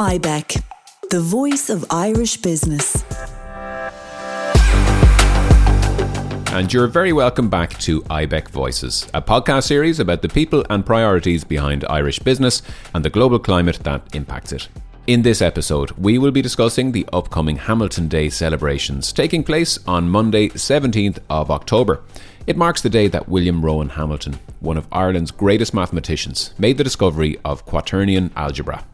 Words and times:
IBEC, 0.00 0.62
the 1.10 1.20
voice 1.20 1.68
of 1.68 1.84
Irish 1.90 2.38
business. 2.38 3.04
And 6.54 6.72
you're 6.72 6.86
very 6.86 7.12
welcome 7.12 7.50
back 7.50 7.78
to 7.80 8.00
IBEC 8.04 8.48
Voices, 8.48 9.10
a 9.12 9.20
podcast 9.20 9.64
series 9.64 10.00
about 10.00 10.22
the 10.22 10.30
people 10.30 10.64
and 10.70 10.86
priorities 10.86 11.44
behind 11.44 11.84
Irish 11.84 12.18
business 12.18 12.62
and 12.94 13.04
the 13.04 13.10
global 13.10 13.38
climate 13.38 13.80
that 13.82 14.00
impacts 14.14 14.52
it. 14.52 14.68
In 15.06 15.20
this 15.20 15.42
episode, 15.42 15.90
we 15.92 16.16
will 16.16 16.30
be 16.30 16.40
discussing 16.40 16.92
the 16.92 17.06
upcoming 17.12 17.56
Hamilton 17.56 18.08
Day 18.08 18.30
celebrations 18.30 19.12
taking 19.12 19.44
place 19.44 19.78
on 19.86 20.08
Monday, 20.08 20.48
17th 20.48 21.18
of 21.28 21.50
October. 21.50 22.02
It 22.46 22.56
marks 22.56 22.80
the 22.80 22.88
day 22.88 23.08
that 23.08 23.28
William 23.28 23.62
Rowan 23.62 23.90
Hamilton, 23.90 24.40
one 24.60 24.78
of 24.78 24.88
Ireland's 24.90 25.30
greatest 25.30 25.74
mathematicians, 25.74 26.54
made 26.56 26.78
the 26.78 26.84
discovery 26.84 27.36
of 27.44 27.66
quaternion 27.66 28.30
algebra. 28.34 28.86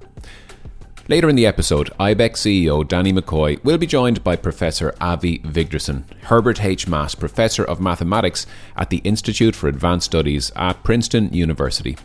Later 1.08 1.28
in 1.28 1.36
the 1.36 1.46
episode, 1.46 1.90
IBEC 2.00 2.32
CEO 2.32 2.86
Danny 2.86 3.12
McCoy 3.12 3.62
will 3.62 3.78
be 3.78 3.86
joined 3.86 4.24
by 4.24 4.34
Professor 4.34 4.92
Avi 5.00 5.40
Wigderson, 5.54 6.04
Herbert 6.22 6.64
H. 6.64 6.88
Maass 6.88 7.16
Professor 7.16 7.62
of 7.62 7.80
Mathematics 7.80 8.44
at 8.74 8.90
the 8.90 8.96
Institute 8.98 9.54
for 9.54 9.68
Advanced 9.68 10.06
Studies 10.06 10.50
at 10.56 10.82
Princeton 10.82 11.32
University. 11.32 11.96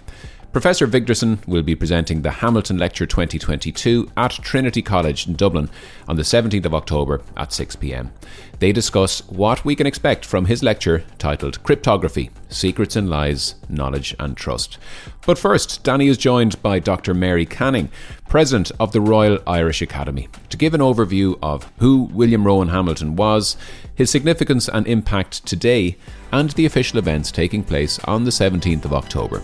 Professor 0.52 0.86
Wigderson 0.86 1.40
will 1.48 1.62
be 1.62 1.76
presenting 1.76 2.24
the 2.24 2.30
Hamilton 2.30 2.78
Lecture 2.78 3.06
2022 3.06 4.12
at 4.18 4.32
Trinity 4.32 4.82
College 4.82 5.26
in 5.26 5.36
Dublin 5.36 5.70
on 6.10 6.18
the 6.18 6.24
17th 6.24 6.66
of 6.66 6.74
October 6.74 7.22
at 7.38 7.54
6 7.54 7.78
pm. 7.78 8.12
They 8.60 8.74
discuss 8.74 9.26
what 9.30 9.64
we 9.64 9.78
can 9.78 9.88
expect 9.88 10.26
from 10.26 10.46
his 10.46 10.62
lecture 10.62 11.06
titled 11.18 11.64
Cryptography 11.64 12.32
Secrets 12.50 12.98
and 12.98 13.10
Lies, 13.10 13.56
Knowledge 13.70 14.14
and 14.20 14.36
Trust. 14.36 14.78
But 15.26 15.38
first, 15.38 15.86
Danny 15.86 16.10
is 16.10 16.18
joined 16.18 16.62
by 16.62 16.80
Dr. 16.80 17.14
Mary 17.14 17.46
Canning, 17.46 17.90
President 18.28 18.74
of 18.78 18.92
the 18.92 19.00
Royal 19.00 19.40
Irish 19.48 19.82
Academy, 19.82 20.28
to 20.50 20.58
give 20.58 20.74
an 20.74 20.82
overview 20.82 21.40
of 21.42 21.72
who 21.78 22.10
William 22.12 22.46
Rowan 22.46 22.68
Hamilton 22.68 23.16
was, 23.16 23.56
his 23.96 24.10
significance 24.10 24.68
and 24.68 24.86
impact 24.86 25.46
today, 25.46 25.96
and 26.30 26.50
the 26.52 26.66
official 26.66 27.00
events 27.00 27.32
taking 27.32 27.64
place 27.64 28.00
on 28.00 28.26
the 28.26 28.32
17th 28.32 28.84
of 28.84 28.94
October. 28.94 29.42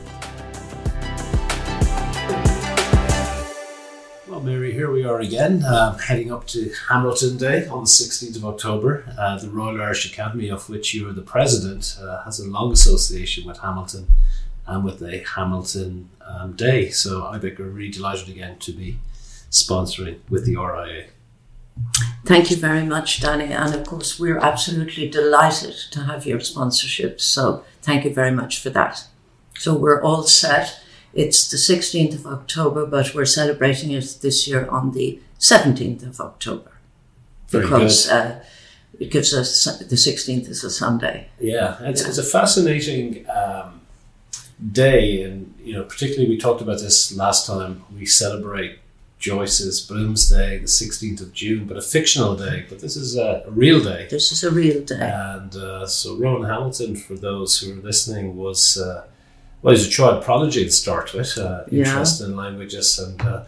Mary, 4.44 4.72
here 4.72 4.92
we 4.92 5.04
are 5.04 5.20
again, 5.20 5.64
uh, 5.64 5.98
heading 5.98 6.32
up 6.32 6.46
to 6.48 6.72
Hamilton 6.90 7.38
Day 7.38 7.68
on 7.68 7.82
the 7.82 7.90
16th 7.90 8.36
of 8.36 8.46
October. 8.46 9.04
Uh, 9.18 9.38
the 9.38 9.50
Royal 9.50 9.82
Irish 9.82 10.12
Academy, 10.12 10.50
of 10.50 10.70
which 10.70 10.94
you 10.94 11.10
are 11.10 11.14
the 11.14 11.22
president, 11.22 11.98
uh, 12.02 12.24
has 12.24 12.40
a 12.40 12.48
long 12.48 12.72
association 12.72 13.46
with 13.46 13.60
Hamilton 13.60 14.08
and 14.68 14.84
with 14.84 15.00
the 15.00 15.24
Hamilton 15.36 16.10
um, 16.22 16.54
Day. 16.54 16.90
So 16.90 17.26
I 17.26 17.40
think 17.40 17.58
we're 17.58 17.66
really 17.66 17.92
delighted 17.92 18.30
again 18.30 18.60
to 18.60 18.72
be 18.72 19.00
sponsoring 19.50 20.20
with 20.30 20.46
the 20.46 20.56
RIA. 20.58 21.08
Thank 22.26 22.52
you 22.52 22.58
very 22.58 22.86
much, 22.86 23.22
Danny. 23.22 23.54
And 23.54 23.74
of 23.74 23.88
course, 23.88 24.20
we're 24.20 24.40
absolutely 24.40 25.10
delighted 25.10 25.76
to 25.92 26.04
have 26.04 26.26
your 26.26 26.42
sponsorship. 26.42 27.22
So 27.22 27.64
thank 27.82 28.06
you 28.06 28.14
very 28.14 28.32
much 28.32 28.62
for 28.62 28.70
that. 28.72 29.06
So 29.58 29.76
we're 29.76 30.02
all 30.02 30.24
set 30.24 30.80
it's 31.14 31.50
the 31.50 31.58
16th 31.58 32.16
of 32.16 32.26
October, 32.28 32.86
but 32.86 33.14
we're 33.14 33.26
celebrating 33.26 33.92
it 33.92 34.18
this 34.22 34.48
year 34.48 34.68
on 34.70 34.92
the 34.92 35.20
17th 35.40 36.06
of 36.08 36.20
October 36.20 36.72
because 37.52 38.10
uh, 38.10 38.44
it 39.00 39.12
gives 39.12 39.34
us 39.34 39.64
the 39.80 39.96
16th 39.96 40.50
is 40.50 40.64
a 40.64 40.70
Sunday. 40.70 41.30
Yeah, 41.40 41.78
it's, 41.82 42.02
yeah. 42.02 42.08
it's 42.10 42.18
a 42.18 42.24
fascinating 42.24 43.26
um, 43.30 43.82
day, 44.72 45.24
and 45.24 45.54
you 45.64 45.74
know, 45.74 45.84
particularly 45.84 46.30
we 46.30 46.38
talked 46.38 46.62
about 46.62 46.80
this 46.80 47.16
last 47.16 47.46
time. 47.46 47.84
We 47.96 48.06
celebrate 48.06 48.80
Joyce's 49.20 49.86
Bloomsday, 49.88 50.60
the 50.60 50.68
16th 50.68 51.22
of 51.22 51.34
June, 51.34 51.66
but 51.66 51.78
a 51.78 51.82
fictional 51.82 52.36
day. 52.36 52.66
But 52.68 52.80
this 52.80 52.96
is 52.96 53.16
a, 53.18 53.44
a 53.48 53.52
real 53.52 53.82
day. 53.84 54.08
This 54.10 54.32
is 54.32 54.44
a 54.44 54.52
real 54.52 54.84
day. 54.84 55.12
And 55.14 55.56
uh, 55.56 55.88
so 55.88 56.16
Rowan 56.18 56.48
Hamilton, 56.48 56.96
for 56.96 57.16
those 57.16 57.60
who 57.60 57.74
are 57.74 57.82
listening, 57.82 58.36
was. 58.36 58.78
Uh, 58.78 59.06
well, 59.62 59.76
he's 59.76 59.88
a 59.88 59.90
child 59.90 60.24
prodigy 60.24 60.64
to 60.66 60.72
start 60.72 61.14
with, 61.14 61.38
uh, 61.38 61.64
interest 61.72 62.22
yeah. 62.22 62.28
in 62.28 62.36
languages 62.36 63.00
and 63.00 63.22
uh, 63.22 63.44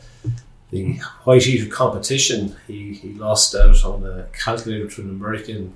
the 0.72 0.94
white 1.24 1.44
heat 1.44 1.62
of 1.62 1.70
competition. 1.70 2.56
He, 2.68 2.94
he 2.94 3.14
lost 3.14 3.56
out 3.56 3.84
on 3.84 4.03
a 4.06 4.25
calculator 4.34 4.88
to 4.88 5.02
an 5.02 5.09
American 5.09 5.75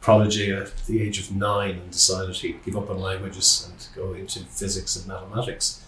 prodigy 0.00 0.52
at 0.52 0.76
the 0.86 1.02
age 1.02 1.18
of 1.18 1.34
nine 1.34 1.72
and 1.72 1.90
decided 1.90 2.34
he'd 2.36 2.64
give 2.64 2.76
up 2.76 2.90
on 2.90 3.00
languages 3.00 3.68
and 3.68 3.88
go 3.94 4.14
into 4.14 4.40
physics 4.44 4.96
and 4.96 5.06
mathematics 5.06 5.84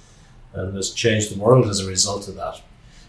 and 0.53 0.77
has 0.77 0.91
changed 0.91 1.35
the 1.35 1.41
world 1.41 1.67
as 1.67 1.81
a 1.81 1.89
result 1.89 2.29
of 2.29 2.35
that. 2.35 2.61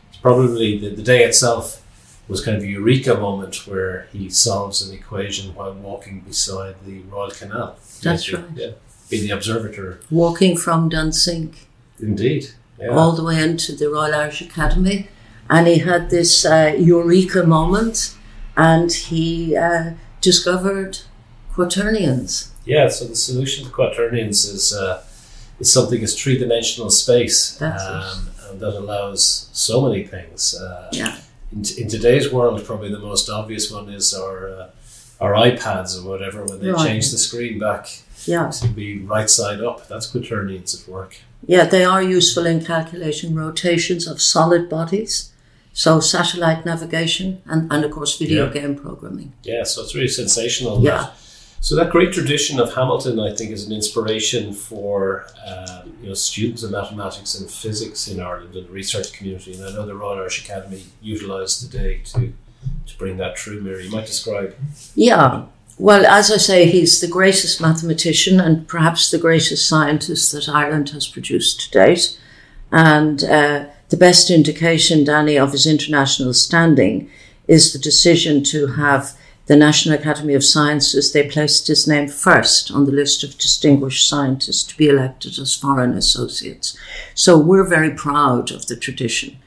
It's 0.10 0.20
probably 0.20 0.78
the, 0.80 0.96
the 0.96 1.04
day 1.04 1.24
itself 1.24 1.82
was 2.30 2.44
kind 2.44 2.56
of 2.56 2.64
a 2.64 2.68
eureka 2.68 3.16
moment 3.16 3.68
where 3.68 4.08
he 4.14 4.30
solves 4.30 4.88
an 4.88 4.96
equation 4.96 5.54
while 5.56 5.74
walking 5.74 6.22
beside 6.22 6.76
the 6.86 7.00
Royal 7.02 7.32
Canal. 7.32 7.76
That's 8.02 8.32
right. 8.32 8.46
Yeah 8.56 8.72
be 9.14 9.28
the 9.28 9.34
observatory. 9.34 9.96
Walking 10.10 10.58
from 10.58 10.90
Dunsink. 10.90 11.56
Indeed. 12.00 12.50
Yeah. 12.80 12.90
All 12.90 13.14
the 13.14 13.24
way 13.24 13.42
into 13.42 13.76
the 13.76 13.90
Royal 13.90 14.16
Irish 14.16 14.42
Academy. 14.42 15.08
And 15.50 15.68
he 15.68 15.80
had 15.80 16.10
this 16.10 16.46
uh, 16.46 16.76
eureka 16.78 17.44
moment 17.44 18.16
and 18.56 18.92
he 18.92 19.56
uh, 19.56 19.92
discovered 20.22 21.00
quaternions. 21.54 22.52
Yeah, 22.66 22.88
so 22.88 23.06
the 23.06 23.16
solution 23.16 23.66
to 23.66 23.72
quaternions 23.72 24.46
is, 24.46 24.74
uh, 24.74 25.04
is 25.60 25.72
something 25.72 26.02
as 26.02 26.20
three 26.20 26.38
dimensional 26.38 26.90
space. 26.90 27.62
Um, 27.62 28.30
and 28.50 28.60
that 28.60 28.76
allows 28.78 29.50
so 29.54 29.88
many 29.88 30.06
things. 30.06 30.56
Uh, 30.56 30.90
yeah. 30.92 31.18
In, 31.52 31.64
in, 31.78 31.88
today's 31.88 32.32
world, 32.32 32.64
probably 32.66 32.90
the 32.90 33.00
most 33.00 33.30
obvious 33.30 33.70
one 33.70 33.90
is 33.90 34.14
our, 34.14 34.50
uh, 34.50 34.70
our 35.20 35.34
iPads 35.34 36.00
or 36.00 36.08
whatever, 36.08 36.44
when 36.46 36.60
they 36.60 36.72
right. 36.72 36.88
change 36.88 37.12
the 37.12 37.18
screen 37.18 37.60
back 37.60 37.88
yeah. 38.28 38.50
to 38.50 38.68
be 38.68 39.00
right 39.00 39.30
side 39.30 39.62
up. 39.62 39.88
That's 39.88 40.08
quaternions 40.08 40.82
at 40.82 40.88
work. 40.88 41.18
Yeah, 41.46 41.66
they 41.66 41.84
are 41.84 42.02
useful 42.02 42.46
in 42.46 42.64
calculating 42.64 43.36
rotations 43.36 44.08
of 44.08 44.22
solid 44.22 44.70
bodies. 44.70 45.32
So 45.74 46.00
satellite 46.00 46.66
navigation 46.66 47.42
and, 47.46 47.72
and 47.72 47.84
of 47.84 47.92
course 47.92 48.18
video 48.18 48.46
yeah. 48.46 48.54
game 48.54 48.76
programming. 48.76 49.34
Yeah, 49.44 49.64
so 49.64 49.82
it's 49.82 49.96
really 49.96 50.08
sensational. 50.08 50.84
Yeah. 50.84 50.98
That. 50.98 51.14
So 51.62 51.76
that 51.78 51.92
great 51.92 52.12
tradition 52.12 52.60
of 52.60 52.76
Hamilton, 52.76 53.22
I 53.22 53.34
think, 53.34 53.52
is 53.52 53.66
an 53.66 53.72
inspiration 53.72 54.54
for 54.54 55.26
um, 55.48 55.98
you 56.02 56.10
know 56.10 56.14
students 56.14 56.62
of 56.62 56.72
mathematics 56.72 57.40
and 57.40 57.50
physics 57.50 58.08
in 58.08 58.20
Ireland 58.20 58.54
and 58.54 58.68
the 58.68 58.72
research 58.72 59.14
community. 59.14 59.54
And 59.54 59.64
I 59.64 59.72
know 59.72 59.86
the 59.86 59.96
Royal 59.96 60.20
Irish 60.20 60.44
Academy 60.44 60.84
utilised 61.02 61.62
the 61.62 61.78
day 61.78 62.02
to 62.06 62.34
to 62.86 62.98
bring 62.98 63.18
that 63.18 63.36
true. 63.36 63.62
Mary, 63.62 63.86
you 63.86 63.92
might 63.92 64.06
describe. 64.06 64.56
Yeah, 64.94 65.46
well, 65.78 66.06
as 66.06 66.32
I 66.32 66.38
say, 66.38 66.70
he's 66.70 67.02
the 67.02 67.08
greatest 67.08 67.60
mathematician 67.60 68.40
and 68.40 68.68
perhaps 68.68 69.10
the 69.10 69.18
greatest 69.18 69.68
scientist 69.68 70.32
that 70.32 70.50
Ireland 70.50 70.90
has 70.90 71.08
produced 71.08 71.62
to 71.62 71.72
date. 71.72 72.20
And 72.72 73.24
uh, 73.24 73.66
the 73.90 73.98
best 73.98 74.30
indication, 74.30 75.04
Danny, 75.04 75.38
of 75.38 75.52
his 75.52 75.66
international 75.66 76.34
standing 76.34 77.10
is 77.48 77.74
the 77.74 77.80
decision 77.80 78.44
to 78.46 78.68
have 78.68 79.16
the 79.46 79.56
National 79.58 79.96
Academy 79.96 80.36
of 80.36 80.44
Sciences, 80.44 81.12
they 81.12 81.28
placed 81.28 81.68
his 81.68 81.86
name 81.86 82.08
first 82.08 82.72
on 82.72 82.86
the 82.86 82.94
list 82.94 83.24
of 83.24 83.38
distinguished 83.38 84.08
scientists 84.08 84.64
to 84.64 84.78
be 84.78 84.88
elected 84.88 85.38
as 85.38 85.56
foreign 85.56 85.94
associates. 85.94 86.78
So 87.14 87.38
we're 87.38 87.68
very 87.68 87.92
proud 87.92 88.52
of 88.52 88.68
the 88.68 88.78
tradition. 88.78 89.38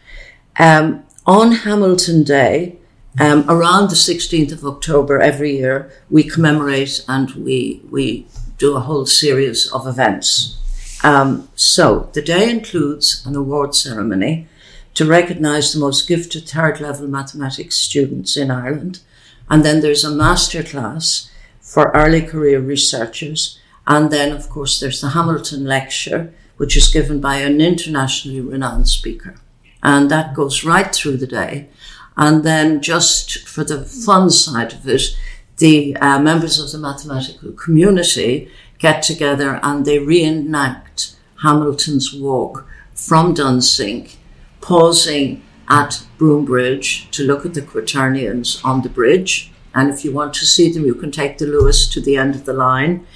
Um, 0.59 1.05
on 1.25 1.53
Hamilton 1.53 2.25
Day, 2.25 2.79
um, 3.19 3.45
around 3.49 3.89
the 3.89 3.97
16th 3.97 4.53
of 4.53 4.65
October 4.65 5.21
every 5.21 5.57
year, 5.57 5.91
we 6.11 6.23
commemorate 6.23 7.05
and 7.09 7.31
we, 7.33 7.81
we 7.91 8.27
do 8.59 8.77
a 8.77 8.81
whole 8.81 9.07
series 9.07 9.71
of 9.73 9.87
events. 9.87 10.59
Um, 11.03 11.49
so 11.55 12.11
the 12.13 12.23
day 12.23 12.51
includes 12.51 13.25
an 13.27 13.37
award 13.37 13.75
ceremony 13.75 14.49
to 14.95 15.05
recognise 15.05 15.73
the 15.73 15.79
most 15.79 16.09
gifted 16.09 16.49
third 16.49 16.81
level 16.81 17.07
mathematics 17.07 17.77
students 17.77 18.37
in 18.37 18.51
Ireland. 18.51 19.01
And 19.49 19.65
then 19.65 19.81
there's 19.81 20.05
a 20.05 20.11
masterclass 20.11 21.31
for 21.61 21.91
early 21.93 22.23
career 22.23 22.61
researchers. 22.61 23.59
And 23.87 24.11
then, 24.11 24.33
of 24.33 24.49
course, 24.49 24.81
there's 24.81 25.01
the 25.01 25.11
Hamilton 25.11 25.65
Lecture, 25.65 26.33
which 26.57 26.77
is 26.77 26.89
given 26.89 27.21
by 27.21 27.37
an 27.37 27.61
internationally 27.61 28.41
renowned 28.41 28.89
speaker. 28.89 29.37
And 29.83 30.11
that 30.11 30.35
goes 30.35 30.65
right 30.65 30.93
through 30.93 31.19
the 31.19 31.27
day. 31.27 31.69
And 32.17 32.45
then 32.45 32.81
just 32.81 33.47
for 33.47 33.65
the 33.65 33.85
fun 33.85 34.31
side 34.31 34.73
of 34.73 34.89
it, 34.89 35.17
the 35.59 35.97
uh, 35.97 36.19
members 36.19 36.59
of 36.59 36.73
the 36.73 36.79
mathematical 36.79 37.53
community 37.53 38.51
get 38.79 39.03
together 39.03 39.59
and 39.63 39.85
they 39.85 39.99
reenact 39.99 41.17
Hamilton's 41.43 42.15
walk 42.15 42.67
from 42.95 43.35
Dunsink, 43.35 44.17
pausing 44.61 45.43
at 45.69 46.03
Broombridge 46.19 47.11
to 47.11 47.25
look 47.25 47.45
at 47.45 47.55
the 47.55 47.63
quaternions 47.63 48.61
on 48.65 48.83
the 48.83 48.89
bridge. 48.89 49.51
And 49.75 49.91
if 49.91 50.05
you 50.05 50.13
want 50.13 50.33
to 50.35 50.47
see 50.47 50.73
them, 50.73 50.85
you 50.85 50.95
can 50.95 51.11
take 51.11 51.39
the 51.39 51.45
Luas 51.45 51.91
to 51.93 52.01
the 52.01 52.17
end 52.17 52.35
of 52.35 52.47
the 52.47 52.55
line. 52.55 53.07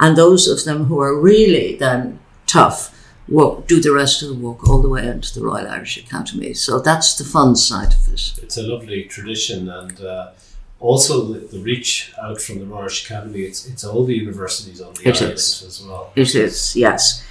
And 0.00 0.16
those 0.16 0.48
of 0.48 0.64
them 0.64 0.84
who 0.84 1.00
are 1.00 1.20
really 1.20 1.76
then 1.76 2.18
tough 2.46 2.94
work, 3.28 3.66
do 3.66 3.80
the 3.80 3.92
rest 3.92 4.22
of 4.22 4.28
the 4.28 4.34
walk 4.34 4.68
all 4.68 4.80
the 4.80 4.88
way 4.88 5.06
into 5.06 5.38
the 5.38 5.44
Royal 5.44 5.68
Irish 5.68 5.96
Academy. 5.98 6.54
So 6.54 6.80
that's 6.80 7.16
the 7.16 7.24
fun 7.24 7.56
side 7.56 7.92
of 7.92 8.12
it. 8.12 8.32
It's 8.42 8.56
a 8.56 8.62
lovely 8.62 9.04
tradition 9.04 9.68
and 9.68 10.00
uh, 10.00 10.30
also 10.80 11.24
the, 11.32 11.40
the, 11.40 11.58
reach 11.58 12.12
out 12.22 12.40
from 12.40 12.60
the 12.60 12.66
Royal 12.66 12.82
Irish 12.82 13.04
Academy, 13.04 13.40
it's, 13.40 13.66
it's 13.66 13.84
all 13.84 14.04
the 14.04 14.16
universities 14.16 14.80
on 14.80 14.94
the 14.94 15.08
it 15.08 15.20
island 15.20 15.34
is. 15.34 15.62
as 15.66 15.84
well. 15.84 16.12
It 16.16 16.34
is, 16.34 16.76
yes. 16.76 17.24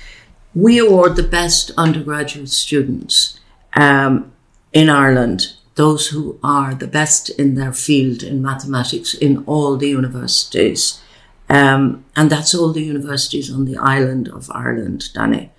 We 0.53 0.79
award 0.79 1.15
the 1.15 1.23
best 1.23 1.71
undergraduate 1.77 2.49
students 2.49 3.39
um, 3.73 4.31
in 4.73 4.89
Ireland, 4.89 5.53
those 5.75 6.07
who 6.07 6.39
are 6.43 6.73
the 6.73 6.87
best 6.87 7.29
in 7.29 7.55
their 7.55 7.73
field 7.73 8.23
in 8.23 8.41
mathematics 8.41 9.13
in 9.13 9.43
all 9.45 9.77
the 9.77 9.89
universities. 9.89 11.01
Um, 11.49 12.03
and 12.15 12.29
that's 12.29 12.53
all 12.53 12.73
the 12.73 12.83
universities 12.83 13.53
on 13.53 13.65
the 13.65 13.77
island 13.77 14.27
of 14.27 14.51
Ireland, 14.51 15.13
Danny. 15.13 15.51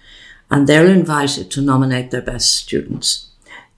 And 0.51 0.67
they're 0.67 0.87
invited 0.87 1.51
to 1.51 1.61
nominate 1.61 2.11
their 2.11 2.23
best 2.23 2.57
students. 2.57 3.29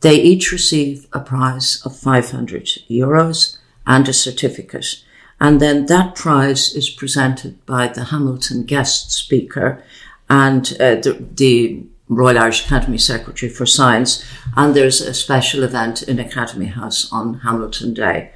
They 0.01 0.21
each 0.21 0.53
receive 0.53 1.07
a 1.13 1.21
prize 1.21 1.83
of 1.85 1.97
500 1.97 2.65
euros 2.89 3.59
and 3.87 4.09
a 4.09 4.13
certificate. 4.13 5.03
And 5.41 5.61
then 5.61 5.87
that 5.87 6.15
prize 6.15 6.75
is 6.75 6.91
presented 6.91 7.65
by 7.67 7.89
the 7.89 8.05
Hamilton 8.05 8.65
guest 8.65 9.11
speaker 9.11 9.83
and 10.29 10.73
uh, 10.81 10.97
the, 10.97 11.25
the 11.35 11.83
Royal 12.09 12.39
Irish 12.39 12.67
Academy 12.67 12.99
Secretary 12.99 13.51
for 13.51 13.67
Science. 13.67 14.25
And 14.57 14.75
there's 14.75 15.01
a 15.01 15.15
special 15.15 15.63
event 15.63 16.03
in 16.03 16.19
Academy 16.19 16.67
House 16.67 17.11
on 17.13 17.41
Hamilton 17.41 17.95
Day. 17.95 18.31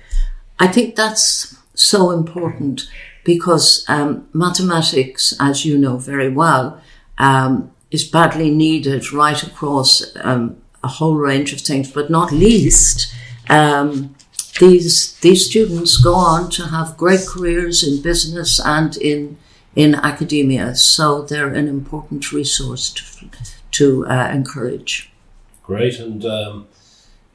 I 0.59 0.69
think 0.69 0.97
that's 0.97 1.57
so 1.75 2.11
important 2.11 2.89
because 3.25 3.85
um, 3.89 4.29
mathematics, 4.33 5.35
as 5.41 5.65
you 5.65 5.77
know 5.77 5.97
very 5.97 6.31
well, 6.31 6.81
um, 7.19 7.74
is 7.95 8.03
badly 8.19 8.51
needed 8.51 9.13
right 9.13 9.41
across 9.51 9.91
um, 10.17 10.57
a 10.83 10.89
whole 10.89 11.15
range 11.15 11.53
of 11.53 11.61
things, 11.61 11.91
but 11.91 12.11
not 12.11 12.33
least, 12.33 13.15
um, 13.49 14.15
these 14.61 15.19
these 15.21 15.47
students 15.51 15.97
go 15.97 16.15
on 16.15 16.51
to 16.51 16.63
have 16.77 16.97
great 16.97 17.25
careers 17.33 17.83
in 17.87 18.03
business 18.03 18.61
and 18.65 18.97
in 18.97 19.37
in 19.75 19.95
academia. 19.95 20.75
So 20.75 21.23
they're 21.23 21.55
an 21.63 21.69
important 21.69 22.33
resource 22.33 22.85
to 22.91 23.05
to 23.79 24.07
uh, 24.07 24.29
encourage. 24.33 25.11
Great, 25.63 25.99
and 25.99 26.25
um, 26.25 26.67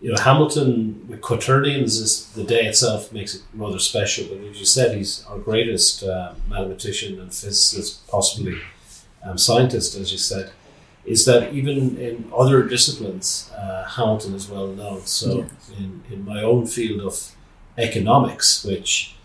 you 0.01 0.09
know 0.11 0.21
Hamilton 0.21 1.06
with 1.09 1.21
quaternions 1.21 1.94
is 2.06 2.11
the 2.39 2.44
day 2.44 2.65
itself 2.71 3.11
makes 3.11 3.35
it 3.35 3.41
rather 3.53 3.79
special. 3.79 4.23
But 4.29 4.39
as 4.50 4.59
you 4.59 4.65
said, 4.65 4.95
he's 4.97 5.25
our 5.29 5.39
greatest 5.50 6.03
uh, 6.03 6.33
mathematician 6.50 7.19
and 7.21 7.33
physicist, 7.33 8.07
possibly 8.07 8.56
um, 9.24 9.38
scientist, 9.38 9.95
as 9.95 10.12
you 10.12 10.18
said. 10.18 10.51
Is 11.06 11.25
that 11.25 11.54
even 11.54 11.98
in 11.98 12.31
other 12.36 12.63
disciplines, 12.63 13.51
uh, 13.57 13.86
Hamilton 13.86 14.36
is 14.36 14.50
well 14.50 14.68
known. 14.68 15.01
So 15.06 15.48
in, 15.77 16.04
in 16.12 16.24
my 16.24 16.44
own 16.44 16.68
field 16.68 17.01
of 17.01 17.31
economics, 17.77 18.63
which 18.63 19.16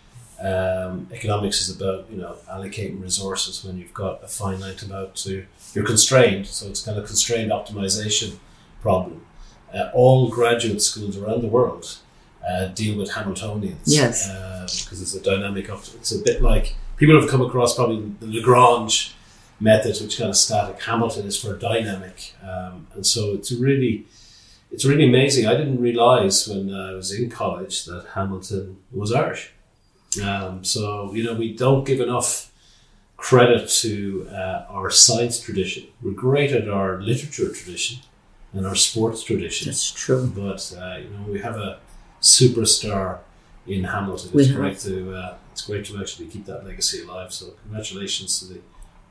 um, 0.41 1.09
economics 1.13 1.61
is 1.61 1.77
about 1.77 2.11
you 2.11 2.17
know 2.17 2.37
allocating 2.49 3.03
resources 3.03 3.65
when 3.65 3.77
you've 3.79 3.93
got 3.93 4.23
a 4.23 4.29
finite 4.29 4.83
amount 4.83 5.17
to 5.17 5.45
you're 5.75 5.85
constrained. 5.85 6.47
So 6.47 6.69
it's 6.69 6.83
kind 6.83 6.99
of 6.99 7.07
constrained 7.07 7.51
optimization 7.51 8.39
problem 8.81 9.25
uh, 9.75 9.91
all 9.93 10.29
graduate 10.29 10.81
schools 10.81 11.17
around 11.17 11.43
the 11.43 11.49
world 11.49 11.99
uh, 12.49 12.67
deal 12.69 12.97
with 12.97 13.11
Hamiltonians. 13.11 13.83
Yes. 13.87 14.29
Because 14.29 14.99
um, 14.99 15.03
it's 15.03 15.15
a 15.15 15.23
dynamic, 15.23 15.69
of, 15.69 15.81
it's 15.97 16.13
a 16.13 16.19
bit 16.19 16.43
like 16.43 16.77
people 16.97 17.19
have 17.21 17.29
come 17.29 17.43
across 17.43 17.75
probably 17.75 18.13
the 18.21 18.27
Lagrange 18.27 19.15
method, 19.61 20.01
which 20.01 20.19
kind 20.19 20.31
of 20.31 20.37
static. 20.37 20.83
Hamilton 20.83 21.27
is 21.27 21.41
for 21.41 21.57
dynamic. 21.57 22.35
Um, 22.43 22.87
and 22.95 23.07
so 23.07 23.33
it's 23.33 23.53
really, 23.53 24.07
it's 24.71 24.85
really 24.85 25.07
amazing. 25.07 25.47
I 25.47 25.57
didn't 25.57 25.81
realize 25.81 26.49
when 26.49 26.75
I 26.75 26.93
was 26.95 27.13
in 27.13 27.31
college 27.31 27.85
that 27.85 28.07
Hamilton 28.15 28.79
was 28.93 29.13
Irish. 29.13 29.53
Um, 30.23 30.65
so, 30.65 31.13
you 31.13 31.25
know, 31.25 31.35
we 31.35 31.55
don't 31.55 31.85
give 31.85 32.01
enough 32.01 32.51
credit 33.17 33.69
to 33.69 34.29
uh, 34.31 34.67
our 34.69 34.91
science 34.91 35.41
tradition. 35.41 35.87
We're 36.03 36.13
great 36.13 36.53
at 36.53 36.69
our 36.69 37.01
literature 37.01 37.51
tradition 37.53 38.01
and 38.53 38.67
our 38.67 38.75
sports 38.75 39.23
tradition. 39.23 39.67
That's 39.67 39.91
true. 39.91 40.31
But 40.35 40.75
uh, 40.79 40.99
you 40.99 41.09
know, 41.11 41.25
we 41.29 41.41
have 41.41 41.57
a 41.57 41.81
superstar 42.21 43.19
in 43.67 43.85
Hamilton. 43.85 44.31
It's 44.35 44.49
we 44.49 44.55
great 44.55 44.75
have. 44.75 44.83
to 44.83 45.15
uh, 45.15 45.35
it's 45.53 45.63
great 45.63 45.85
to 45.87 46.01
actually 46.01 46.29
keep 46.29 46.47
that 46.47 46.65
legacy 46.65 47.03
alive. 47.03 47.33
So 47.33 47.55
congratulations 47.63 48.39
to 48.41 48.45
the 48.55 48.61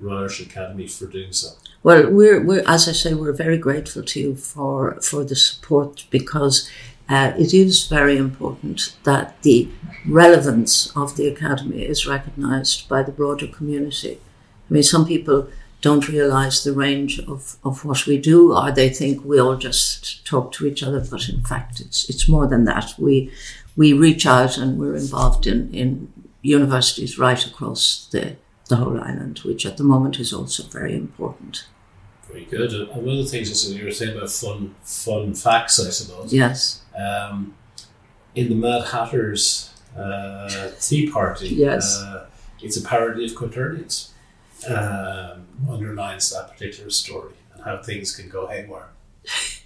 Irish 0.01 0.41
Academy 0.41 0.87
for 0.87 1.07
doing 1.07 1.31
so. 1.31 1.49
Well, 1.83 2.09
we're, 2.09 2.41
we're 2.41 2.63
as 2.67 2.87
I 2.87 2.93
say, 2.93 3.13
we're 3.13 3.33
very 3.33 3.57
grateful 3.57 4.03
to 4.03 4.19
you 4.19 4.35
for 4.35 4.99
for 5.01 5.23
the 5.23 5.35
support 5.35 6.05
because. 6.09 6.69
Uh, 7.09 7.33
it 7.37 7.53
is 7.53 7.85
very 7.87 8.15
important 8.15 8.95
that 9.03 9.39
the 9.41 9.67
relevance 10.07 10.89
of 10.95 11.17
the 11.17 11.27
academy 11.27 11.81
is 11.83 12.07
recognised 12.07 12.87
by 12.87 13.03
the 13.03 13.11
broader 13.11 13.45
community. 13.45 14.17
I 14.69 14.73
mean, 14.73 14.83
some 14.83 15.05
people 15.05 15.49
don't 15.81 16.07
realize 16.07 16.63
the 16.63 16.71
range 16.71 17.19
of, 17.19 17.57
of 17.65 17.83
what 17.83 18.07
we 18.07 18.17
do, 18.17 18.55
or 18.55 18.71
they 18.71 18.89
think 18.89 19.23
we 19.25 19.37
all 19.37 19.57
just 19.57 20.25
talk 20.25 20.53
to 20.53 20.65
each 20.65 20.81
other. 20.81 21.01
But 21.01 21.27
in 21.27 21.41
fact, 21.41 21.81
it's 21.81 22.09
it's 22.09 22.29
more 22.29 22.47
than 22.47 22.63
that. 22.65 22.93
We 22.97 23.29
we 23.75 23.91
reach 23.91 24.25
out 24.25 24.57
and 24.57 24.79
we're 24.79 24.95
involved 24.95 25.45
in, 25.45 25.73
in 25.73 26.11
universities 26.41 27.19
right 27.19 27.45
across 27.45 28.07
the, 28.11 28.35
the 28.69 28.77
whole 28.77 28.99
island, 28.99 29.39
which 29.39 29.65
at 29.65 29.77
the 29.77 29.83
moment 29.83 30.19
is 30.19 30.33
also 30.33 30.63
very 30.63 30.95
important. 30.95 31.65
Very 32.27 32.45
good. 32.45 32.73
And 32.73 32.89
one 32.89 33.17
of 33.17 33.23
the 33.23 33.29
things 33.29 33.49
is 33.49 33.73
you 33.73 33.85
were 33.85 33.91
saying 33.91 34.17
about 34.17 34.29
fun 34.29 34.75
fun 34.83 35.33
facts, 35.33 35.79
I 35.79 35.89
suppose. 35.89 36.33
Yes. 36.33 36.81
Um, 36.97 37.55
in 38.35 38.49
the 38.49 38.55
Mad 38.55 38.87
Hatters 38.87 39.73
uh, 39.97 40.71
Tea 40.79 41.09
Party, 41.09 41.49
yes, 41.49 41.97
uh, 41.99 42.27
it's 42.61 42.77
a 42.77 42.81
parody 42.81 43.25
of 43.25 43.35
quaternions 43.35 44.11
um, 44.69 45.45
underlines 45.69 46.31
that 46.31 46.51
particular 46.51 46.89
story 46.89 47.33
and 47.53 47.63
how 47.63 47.81
things 47.81 48.15
can 48.15 48.29
go 48.29 48.47
haywire. 48.47 48.89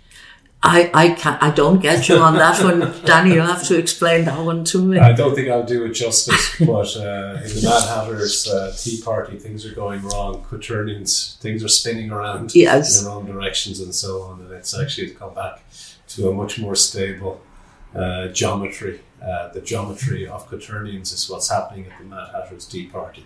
I, 0.68 0.92
I 0.94 1.10
can't, 1.14 1.42
I 1.42 1.50
don't 1.52 1.80
get 1.80 2.10
you 2.10 2.18
on 2.18 2.36
that 2.36 2.62
one, 2.62 2.80
Danny. 3.06 3.34
You'll 3.34 3.46
have 3.46 3.64
to 3.68 3.78
explain 3.78 4.25
that 4.25 4.40
one 4.40 4.64
to 4.66 4.81
me. 4.84 5.00
I 5.00 5.14
don't 5.14 5.34
think 5.34 5.50
I'll 5.50 5.64
do 5.66 5.86
it 5.86 5.94
justice, 5.94 6.56
but 6.60 6.96
uh, 6.98 7.40
in 7.44 7.50
the 7.56 7.62
Mad 7.64 7.88
Hatter's 7.88 8.48
uh, 8.48 8.74
Tea 8.78 9.02
Party, 9.02 9.38
things 9.38 9.66
are 9.66 9.74
going 9.74 10.02
wrong. 10.04 10.44
Quaternions, 10.44 11.38
things 11.40 11.64
are 11.64 11.69
spinning 11.69 12.12
around 12.12 12.54
yes. 12.54 13.00
in 13.00 13.06
the 13.06 13.10
wrong 13.10 13.25
directions 13.25 13.80
and 13.80 13.96
so 13.96 14.24
on, 14.24 14.42
and 14.42 14.52
it's 14.52 14.78
actually 14.78 15.12
come 15.12 15.34
back 15.34 15.64
to 16.10 16.30
a 16.30 16.34
much 16.34 16.60
more 16.60 16.75
stable 16.75 17.42
uh, 17.96 18.28
geometry. 18.28 19.00
Uh, 19.21 19.47
the 19.50 19.62
geometry 19.62 20.28
of 20.28 20.47
quaternions 20.47 21.12
is 21.12 21.30
what's 21.30 21.50
happening 21.50 21.86
at 21.90 21.97
the 21.97 22.06
Mad 22.06 22.30
Hatter's 22.33 22.66
Tea 22.66 22.86
Party. 22.88 23.26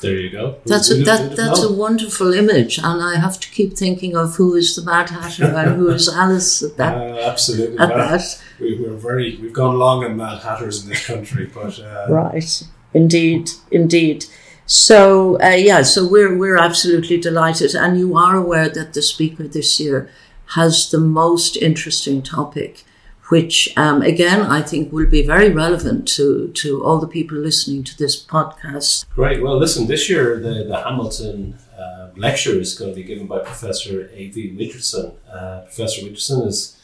There 0.00 0.14
you 0.14 0.30
go. 0.30 0.56
That's 0.64 0.90
a, 0.90 0.94
that, 1.04 1.36
that's 1.36 1.62
a 1.62 1.72
wonderful 1.72 2.32
image, 2.32 2.78
and 2.78 3.02
I 3.02 3.18
have 3.18 3.38
to 3.40 3.50
keep 3.50 3.76
thinking 3.76 4.16
of 4.16 4.36
who 4.36 4.54
is 4.54 4.74
the 4.74 4.82
Mad 4.82 5.10
Hatter 5.10 5.44
and 5.44 5.76
who 5.76 5.88
is 5.98 6.08
Alice 6.08 6.62
at 6.62 6.76
that. 6.78 6.96
Uh, 6.96 7.30
absolutely, 7.30 7.78
at 7.78 7.88
that. 7.88 8.42
We, 8.58 8.86
are 8.86 8.94
very 8.94 9.36
we've 9.36 9.52
gone 9.52 9.78
long 9.78 10.04
on 10.04 10.16
Mad 10.16 10.42
Hatters 10.42 10.82
in 10.82 10.88
this 10.88 11.06
country, 11.06 11.50
but 11.52 11.78
uh, 11.78 12.06
right, 12.08 12.62
indeed, 12.94 13.50
indeed. 13.70 14.24
So 14.66 15.40
uh, 15.42 15.48
yeah, 15.48 15.82
so 15.82 16.06
we're 16.06 16.36
we're 16.36 16.58
absolutely 16.58 17.18
delighted, 17.20 17.74
and 17.74 17.98
you 17.98 18.16
are 18.16 18.36
aware 18.36 18.68
that 18.68 18.94
the 18.94 19.02
speaker 19.02 19.46
this 19.48 19.78
year 19.80 20.08
has 20.54 20.90
the 20.90 20.98
most 20.98 21.56
interesting 21.56 22.22
topic 22.22 22.84
which 23.30 23.72
um, 23.76 24.02
again 24.02 24.40
I 24.42 24.60
think 24.60 24.92
will 24.92 25.08
be 25.08 25.26
very 25.26 25.50
relevant 25.50 26.06
to, 26.16 26.48
to 26.48 26.84
all 26.84 26.98
the 26.98 27.08
people 27.08 27.38
listening 27.38 27.84
to 27.84 27.96
this 27.96 28.20
podcast. 28.22 29.06
Great. 29.14 29.42
Well, 29.42 29.56
listen, 29.56 29.86
this 29.86 30.10
year 30.10 30.38
the, 30.38 30.64
the 30.64 30.82
Hamilton 30.82 31.58
uh, 31.78 32.08
lecture 32.16 32.58
is 32.58 32.78
going 32.78 32.90
to 32.90 32.96
be 32.96 33.04
given 33.04 33.26
by 33.26 33.38
Professor 33.38 34.10
A.V. 34.12 34.56
Richardson. 34.58 35.12
Uh, 35.32 35.60
Professor 35.60 36.02
Richardson 36.02 36.48
is 36.48 36.76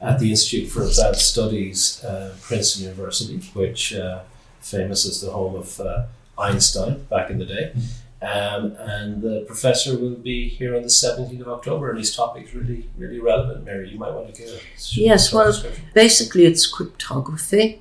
at 0.00 0.20
the 0.20 0.30
Institute 0.30 0.68
for 0.68 0.82
Advanced 0.82 1.28
Studies, 1.28 2.04
uh, 2.04 2.34
Princeton 2.42 2.84
University, 2.84 3.38
which 3.52 3.94
uh, 3.94 4.20
famous 4.60 5.04
as 5.04 5.20
the 5.20 5.32
home 5.32 5.56
of 5.56 5.80
uh, 5.80 6.04
Einstein 6.38 7.04
back 7.10 7.30
in 7.30 7.38
the 7.38 7.44
day. 7.44 7.72
Um, 8.20 8.74
and 8.78 9.22
the 9.22 9.44
professor 9.46 9.96
will 9.96 10.16
be 10.16 10.48
here 10.48 10.74
on 10.74 10.82
the 10.82 10.88
17th 10.88 11.40
of 11.40 11.48
October, 11.48 11.90
and 11.90 11.98
his 11.98 12.14
topic 12.14 12.48
is 12.48 12.54
really, 12.54 12.88
really 12.96 13.20
relevant. 13.20 13.64
Mary, 13.64 13.90
you 13.90 13.98
might 13.98 14.12
want 14.12 14.34
to 14.34 14.42
give. 14.42 14.60
Yes, 14.90 15.32
well, 15.32 15.52
basically, 15.94 16.44
it's 16.44 16.66
cryptography. 16.66 17.80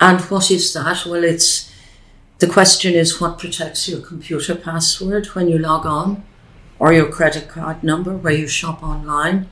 And 0.00 0.20
what 0.22 0.50
is 0.50 0.72
that? 0.72 1.06
Well, 1.06 1.22
it's 1.22 1.72
the 2.40 2.48
question 2.48 2.94
is 2.94 3.20
what 3.20 3.38
protects 3.38 3.88
your 3.88 4.00
computer 4.00 4.56
password 4.56 5.26
when 5.26 5.46
you 5.46 5.58
log 5.58 5.86
on, 5.86 6.24
or 6.80 6.92
your 6.92 7.08
credit 7.08 7.48
card 7.48 7.84
number 7.84 8.16
where 8.16 8.32
you 8.32 8.48
shop 8.48 8.82
online. 8.82 9.48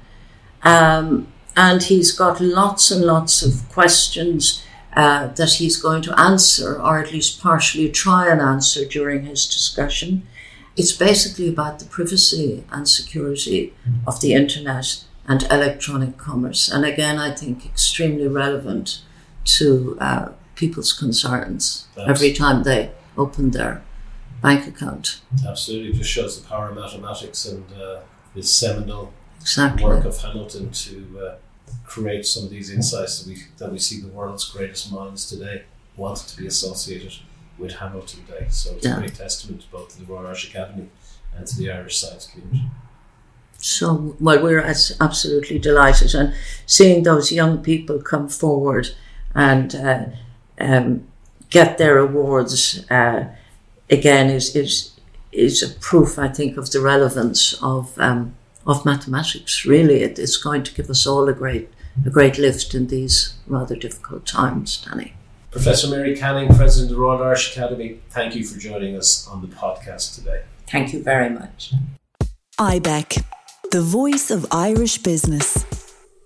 Um, 0.64 1.28
and 1.56 1.84
he's 1.84 2.10
got 2.10 2.40
lots 2.40 2.90
and 2.90 3.04
lots 3.04 3.42
of 3.42 3.68
questions 3.68 4.64
uh, 4.94 5.28
that 5.28 5.52
he's 5.54 5.76
going 5.76 6.02
to 6.02 6.18
answer, 6.18 6.80
or 6.80 6.98
at 6.98 7.12
least 7.12 7.40
partially 7.40 7.88
try 7.88 8.30
and 8.30 8.40
answer 8.40 8.84
during 8.84 9.24
his 9.24 9.46
discussion. 9.46 10.26
it's 10.76 10.92
basically 10.92 11.48
about 11.48 11.78
the 11.78 11.84
privacy 11.84 12.64
and 12.70 12.88
security 12.88 13.74
of 14.06 14.20
the 14.20 14.32
internet 14.32 15.04
and 15.26 15.42
electronic 15.50 16.16
commerce. 16.16 16.70
And 16.70 16.84
again, 16.84 17.18
I 17.18 17.34
think 17.34 17.66
extremely 17.66 18.28
relevant 18.28 19.02
to 19.56 19.98
uh, 20.00 20.28
people's 20.54 20.92
concerns 20.92 21.86
every 21.96 22.32
time 22.32 22.62
they 22.62 22.92
open 23.16 23.50
their 23.50 23.82
bank 24.42 24.66
account. 24.66 25.20
Absolutely, 25.46 25.90
it 25.90 25.96
just 25.96 26.10
shows 26.10 26.40
the 26.40 26.48
power 26.48 26.70
of 26.70 26.76
mathematics 26.76 27.44
and 27.44 27.64
uh, 27.72 28.00
this 28.34 28.50
seminal 28.52 29.12
exactly. 29.40 29.84
work 29.84 30.04
of 30.04 30.16
Hamilton 30.18 30.70
to 30.70 31.20
uh, 31.22 31.34
create 31.86 32.26
some 32.26 32.44
of 32.44 32.50
these 32.50 32.70
insights 32.70 33.20
that 33.20 33.28
we 33.28 33.42
that 33.58 33.72
we 33.72 33.78
see 33.78 34.00
the 34.00 34.08
world's 34.08 34.44
greatest 34.44 34.92
minds 34.92 35.28
today 35.28 35.64
wanted 35.96 36.28
to 36.28 36.36
be 36.36 36.46
associated 36.46 37.12
with 37.58 37.72
Hamilton 37.72 38.20
Day. 38.26 38.46
So 38.48 38.74
it's 38.74 38.86
yeah. 38.86 38.96
a 38.96 39.00
great 39.00 39.14
testament 39.14 39.64
both 39.70 39.90
to 39.90 40.00
the 40.00 40.06
Royal 40.06 40.26
Irish 40.26 40.48
Academy 40.48 40.88
and 41.36 41.46
to 41.46 41.56
the 41.56 41.70
Irish 41.70 41.98
science 41.98 42.26
community. 42.26 42.70
So, 43.58 44.16
well, 44.18 44.42
we're 44.42 44.60
absolutely 44.62 45.58
delighted, 45.58 46.14
and 46.14 46.32
seeing 46.64 47.02
those 47.02 47.30
young 47.30 47.62
people 47.62 48.00
come 48.00 48.28
forward 48.28 48.88
and 49.34 49.74
uh, 49.74 50.04
um, 50.58 51.06
get 51.50 51.76
their 51.76 51.98
awards 51.98 52.90
uh, 52.90 53.26
again 53.90 54.30
is 54.30 54.56
is 54.56 54.92
is 55.32 55.62
a 55.62 55.68
proof, 55.78 56.18
I 56.18 56.28
think, 56.28 56.56
of 56.56 56.70
the 56.70 56.80
relevance 56.80 57.52
of 57.62 57.96
um, 57.98 58.34
of 58.70 58.84
mathematics. 58.84 59.64
Really, 59.64 60.02
it, 60.02 60.18
it's 60.18 60.36
going 60.36 60.62
to 60.62 60.74
give 60.74 60.90
us 60.90 61.06
all 61.06 61.28
a 61.28 61.32
great 61.32 61.70
a 62.06 62.10
great 62.10 62.38
lift 62.38 62.74
in 62.74 62.86
these 62.86 63.34
rather 63.46 63.76
difficult 63.76 64.26
times, 64.26 64.84
Danny. 64.84 65.14
Professor 65.50 65.88
Mary 65.88 66.16
Canning, 66.16 66.48
President 66.54 66.90
of 66.90 66.96
the 66.96 67.02
Royal 67.02 67.22
Irish 67.22 67.56
Academy, 67.56 67.98
thank 68.10 68.36
you 68.36 68.44
for 68.44 68.58
joining 68.58 68.96
us 68.96 69.26
on 69.26 69.40
the 69.40 69.48
podcast 69.48 70.14
today. 70.14 70.42
Thank 70.68 70.92
you 70.92 71.02
very 71.02 71.28
much. 71.28 71.72
IBEC, 72.58 73.24
the 73.72 73.82
voice 73.82 74.30
of 74.30 74.46
Irish 74.52 74.98
business. 74.98 75.64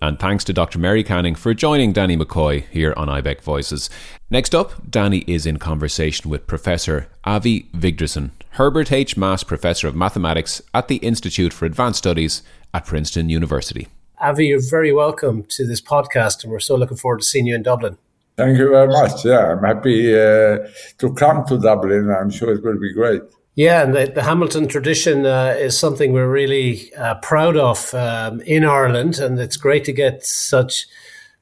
And 0.05 0.19
thanks 0.19 0.43
to 0.43 0.53
Dr. 0.53 0.77
Mary 0.77 1.03
Canning 1.03 1.33
for 1.33 1.55
joining 1.55 1.91
Danny 1.91 2.15
McCoy 2.15 2.67
here 2.67 2.93
on 2.95 3.07
IBEC 3.07 3.41
Voices. 3.41 3.89
Next 4.29 4.53
up, 4.53 4.87
Danny 4.87 5.23
is 5.25 5.47
in 5.47 5.57
conversation 5.57 6.29
with 6.29 6.45
Professor 6.45 7.07
Avi 7.23 7.65
Wigderson, 7.73 8.29
Herbert 8.51 8.91
H. 8.91 9.15
Maass 9.15 9.43
Professor 9.43 9.87
of 9.87 9.95
Mathematics 9.95 10.61
at 10.75 10.89
the 10.89 10.97
Institute 10.97 11.51
for 11.51 11.65
Advanced 11.65 11.97
Studies 11.97 12.43
at 12.71 12.85
Princeton 12.85 13.29
University. 13.29 13.87
Avi, 14.21 14.45
you're 14.45 14.61
very 14.69 14.93
welcome 14.93 15.43
to 15.45 15.65
this 15.65 15.81
podcast, 15.81 16.43
and 16.43 16.51
we're 16.51 16.59
so 16.59 16.75
looking 16.75 16.97
forward 16.97 17.21
to 17.21 17.25
seeing 17.25 17.47
you 17.47 17.55
in 17.55 17.63
Dublin. 17.63 17.97
Thank 18.37 18.59
you 18.59 18.69
very 18.69 18.87
much. 18.87 19.25
Yeah, 19.25 19.53
I'm 19.53 19.63
happy 19.63 20.13
uh, 20.13 20.67
to 20.99 21.13
come 21.15 21.47
to 21.47 21.57
Dublin. 21.57 22.11
I'm 22.11 22.29
sure 22.29 22.53
it 22.53 22.63
will 22.63 22.77
be 22.77 22.93
great. 22.93 23.23
Yeah, 23.55 23.83
and 23.83 23.95
the, 23.95 24.11
the 24.13 24.23
Hamilton 24.23 24.67
tradition 24.67 25.25
uh, 25.25 25.55
is 25.57 25.77
something 25.77 26.11
we're 26.11 26.29
really 26.29 26.93
uh, 26.95 27.15
proud 27.15 27.55
of 27.55 27.93
um, 27.93 28.41
in 28.41 28.65
Ireland, 28.65 29.17
and 29.19 29.39
it's 29.39 29.55
great 29.55 29.85
to 29.85 29.93
get 29.93 30.25
such 30.25 30.87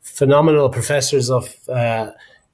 phenomenal 0.02 0.70
professors 0.70 1.32
of 1.32 1.56
uh, 1.68 2.12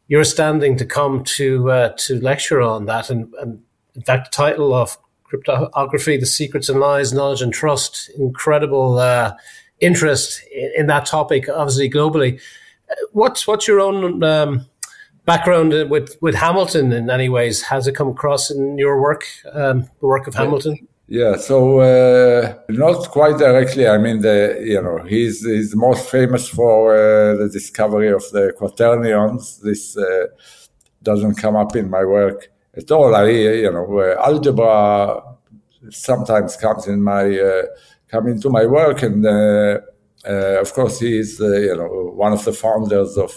your 0.08 0.24
standing 0.24 0.78
to 0.78 0.86
come 0.86 1.26
to 1.26 1.72
uh, 1.72 1.90
to 1.98 2.22
lecture 2.22 2.62
on 2.62 2.86
that. 2.86 3.10
And, 3.10 3.34
and 3.42 3.62
in 3.96 4.02
fact, 4.02 4.32
the 4.32 4.36
title 4.36 4.74
of 4.74 4.98
cryptography: 5.26 6.16
the 6.16 6.26
secrets 6.26 6.70
and 6.70 6.80
lies, 6.80 7.12
knowledge 7.12 7.42
and 7.42 7.54
trust. 7.54 8.10
Incredible 8.18 8.98
uh, 8.98 9.34
interest 9.82 10.42
in, 10.54 10.72
in, 10.78 10.88
that 10.88 11.06
topic, 11.06 11.50
obviously 11.50 11.90
globally. 11.90 12.40
Uh, 12.90 12.96
what's 13.12 13.46
what's 13.46 13.68
your 13.68 13.82
own 13.82 14.24
um, 14.24 14.66
background 15.34 15.72
with 15.94 16.10
with 16.26 16.36
Hamilton 16.46 16.92
in 17.00 17.06
any 17.18 17.30
ways? 17.38 17.56
Has 17.72 17.88
it 17.88 17.96
come 18.00 18.10
across 18.16 18.44
in 18.54 18.62
your 18.84 18.96
work, 19.08 19.24
um, 19.62 19.78
the 20.02 20.08
work 20.14 20.26
of 20.28 20.34
Hamilton? 20.42 20.76
Yeah, 21.22 21.34
so 21.50 21.58
uh, 21.80 22.42
not 22.70 23.00
quite 23.18 23.38
directly. 23.46 23.86
I 23.96 23.98
mean, 24.06 24.18
the 24.28 24.38
you 24.74 24.82
know 24.86 24.98
he's 25.14 25.38
he's 25.54 25.76
most 25.76 26.04
famous 26.18 26.44
for 26.58 26.78
uh, 26.94 27.36
the 27.42 27.50
discovery 27.60 28.12
of 28.20 28.24
the 28.36 28.54
quaternions. 28.60 29.60
This 29.68 29.84
uh, 29.98 30.28
doesn't 31.10 31.36
come 31.44 31.56
up 31.64 31.76
in 31.76 31.90
my 31.90 32.04
work 32.18 32.40
at 32.82 32.92
all. 32.92 33.12
I 33.16 33.26
you 33.66 33.72
know 33.76 33.88
uh, 34.00 34.30
algebra 34.30 35.22
sometimes 35.90 36.58
comes 36.58 36.88
in 36.88 37.00
my 37.14 37.26
uh, 37.50 37.64
come 38.12 38.26
into 38.28 38.50
my 38.50 38.66
work, 38.66 39.00
and 39.04 39.26
uh, 39.26 39.80
of 40.64 40.70
course 40.78 41.00
he 41.00 41.12
is 41.24 41.40
you 41.40 41.76
know 41.80 41.92
one 42.26 42.34
of 42.34 42.44
the 42.46 42.54
founders 42.54 43.18
of 43.18 43.32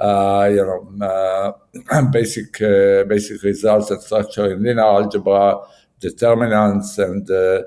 you 0.00 0.64
know, 0.98 1.06
uh, 1.06 2.02
basic 2.12 2.60
uh, 2.62 3.04
basic 3.04 3.42
results 3.42 3.90
and 3.90 4.02
structure 4.02 4.52
in 4.52 4.62
linear 4.62 4.84
algebra, 4.84 5.58
determinants, 6.00 6.98
and 6.98 7.30
uh, 7.30 7.62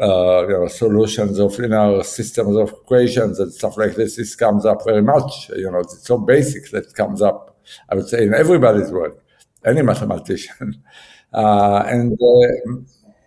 uh, 0.00 0.42
you 0.46 0.54
know, 0.54 0.68
solutions 0.68 1.38
of 1.38 1.58
linear 1.58 2.02
systems 2.04 2.56
of 2.56 2.70
equations 2.70 3.40
and 3.40 3.52
stuff 3.52 3.76
like 3.76 3.96
this. 3.96 4.16
This 4.16 4.36
comes 4.36 4.64
up 4.64 4.84
very 4.84 5.02
much. 5.02 5.50
You 5.56 5.70
know, 5.70 5.80
it's 5.80 6.06
so 6.06 6.18
basic 6.18 6.70
that 6.70 6.94
comes 6.94 7.20
up. 7.22 7.56
I 7.90 7.96
would 7.96 8.08
say 8.08 8.24
in 8.24 8.34
everybody's 8.34 8.90
work, 8.90 9.22
any 9.64 9.82
mathematician, 9.82 10.82
and 11.32 12.16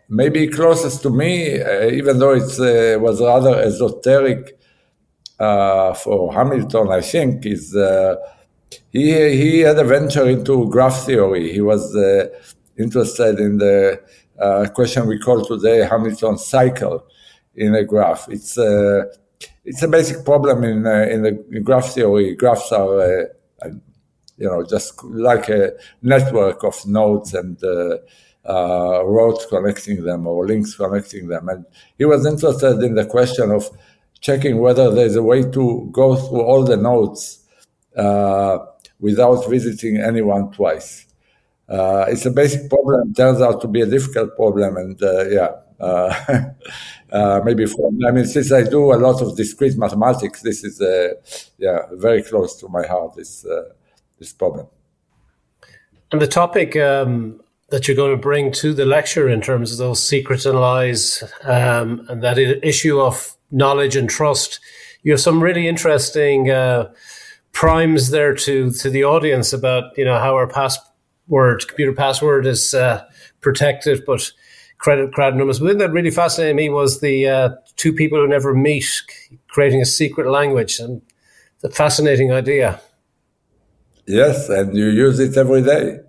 maybe 0.09 0.47
closest 0.47 1.01
to 1.03 1.09
me, 1.09 1.55
even 1.91 2.19
though 2.19 2.33
it 2.33 3.01
was 3.01 3.21
rather 3.21 3.55
esoteric 3.55 4.53
uh, 4.53 4.61
for 5.93 6.33
Hamilton, 6.33 6.91
I 6.91 7.01
think, 7.01 7.45
is 7.45 7.75
uh, 7.75 8.15
he 8.91 9.36
he 9.36 9.60
had 9.62 9.79
a 9.79 9.83
venture 9.83 10.27
into 10.27 10.69
graph 10.69 11.05
theory. 11.05 11.51
He 11.51 11.62
was 11.62 11.95
uh, 11.95 12.27
interested 12.77 13.39
in 13.39 13.57
the 13.57 14.01
uh, 14.39 14.67
question 14.74 15.07
we 15.07 15.19
call 15.19 15.43
today 15.45 15.88
Hamilton 15.88 16.38
cycle 16.38 17.05
in 17.55 17.75
a 17.75 17.83
graph. 17.83 18.27
It's 18.29 18.57
a 18.57 19.05
it's 19.65 19.83
a 19.83 19.88
basic 19.88 20.24
problem 20.25 20.63
in 20.63 20.86
in 20.86 21.24
the 21.24 21.62
graph 21.62 21.93
theory. 21.93 22.36
Graphs 22.36 22.71
are 22.71 23.29
you 24.38 24.48
know 24.48 24.63
just 24.63 25.03
like 25.03 25.50
a 25.50 25.71
network 26.01 26.63
of 26.63 26.86
nodes 26.86 27.33
and 27.33 27.57
uh, 27.63 29.05
roads 29.05 29.45
connecting 29.48 30.03
them 30.03 30.27
or 30.27 30.48
links 30.48 30.75
connecting 30.75 31.27
them. 31.27 31.50
And 31.50 31.65
he 31.98 32.05
was 32.05 32.25
interested 32.25 32.81
in 32.81 32.95
the 32.95 33.05
question 33.05 33.51
of 33.51 33.69
checking 34.22 34.60
whether 34.60 34.92
there's 34.92 35.16
a 35.16 35.24
way 35.24 35.42
to 35.42 35.90
go 35.92 36.16
through 36.16 36.42
all 36.42 36.63
the 36.63 36.78
nodes 36.78 37.44
uh, 37.98 38.60
without 39.00 39.50
visiting 39.50 39.98
anyone 39.98 40.51
twice. 40.51 41.08
Uh, 41.68 42.06
it's 42.08 42.25
a 42.25 42.32
basic 42.32 42.70
problem. 42.70 43.13
Turns 43.13 43.42
out 43.42 43.62
to 43.62 43.68
be 43.68 43.82
a 43.82 43.86
difficult 43.86 44.36
problem, 44.36 44.78
and 44.78 45.01
uh, 45.01 45.28
yeah, 45.30 45.50
uh, 45.80 46.13
uh, 47.12 47.42
maybe 47.44 47.66
for 47.66 47.90
I 48.08 48.12
mean, 48.12 48.25
since 48.25 48.51
I 48.51 48.63
do 48.63 48.94
a 48.94 48.98
lot 48.98 49.22
of 49.22 49.36
discrete 49.36 49.78
mathematics, 49.78 50.42
this 50.42 50.63
is 50.63 50.82
uh, 50.82 51.13
yeah 51.58 51.80
very 51.94 52.24
close 52.24 52.56
to 52.58 52.68
my 52.68 52.86
heart. 52.86 53.16
This 53.16 53.46
this 54.20 54.34
problem. 54.34 54.68
And 56.12 56.22
the 56.22 56.28
topic 56.28 56.75
um, 56.75 57.42
that 57.70 57.88
you're 57.88 57.96
going 57.96 58.12
to 58.12 58.22
bring 58.22 58.51
to 58.51 58.74
the 58.74 58.86
lecture 58.86 59.30
in 59.30 59.40
terms 59.40 59.72
of 59.72 59.78
those 59.78 60.06
secrets 60.06 60.46
and 60.46 60.60
lies, 60.60 61.24
um, 61.44 62.06
and 62.10 62.22
that 62.22 62.38
issue 62.38 63.00
of 63.00 63.38
knowledge 63.51 63.96
and 63.96 64.10
trust. 64.10 64.60
You 65.03 65.13
have 65.13 65.22
some 65.22 65.41
really 65.41 65.67
interesting 65.67 66.50
uh, 66.50 66.91
primes 67.51 68.10
there 68.12 68.34
to 68.34 68.72
to 68.72 68.89
the 68.89 69.03
audience 69.03 69.53
about 69.53 69.98
you 69.98 70.05
know 70.05 70.20
how 70.20 70.36
our 70.36 70.48
password, 70.48 71.67
computer 71.67 71.93
password, 71.93 72.46
is 72.46 72.74
uh, 72.74 73.03
protected, 73.41 74.03
but 74.05 74.31
credit 74.77 75.13
card 75.13 75.36
numbers. 75.36 75.60
But 75.60 75.77
that 75.79 75.91
really 75.91 76.12
fascinated 76.12 76.55
me 76.55 76.70
was 76.70 77.01
the 77.01 77.27
uh, 77.27 77.50
two 77.75 77.93
people 77.93 78.20
who 78.20 78.27
never 78.27 78.53
meet 78.53 78.86
creating 79.50 79.81
a 79.81 79.86
secret 79.86 80.29
language, 80.29 80.79
and 80.79 81.01
the 81.62 81.70
fascinating 81.70 82.31
idea. 82.31 82.79
Yes, 84.08 84.50
and 84.50 84.75
you 84.75 84.88
use 84.88 85.20
it 85.20 85.38
every 85.38 85.62
day. 85.62 86.00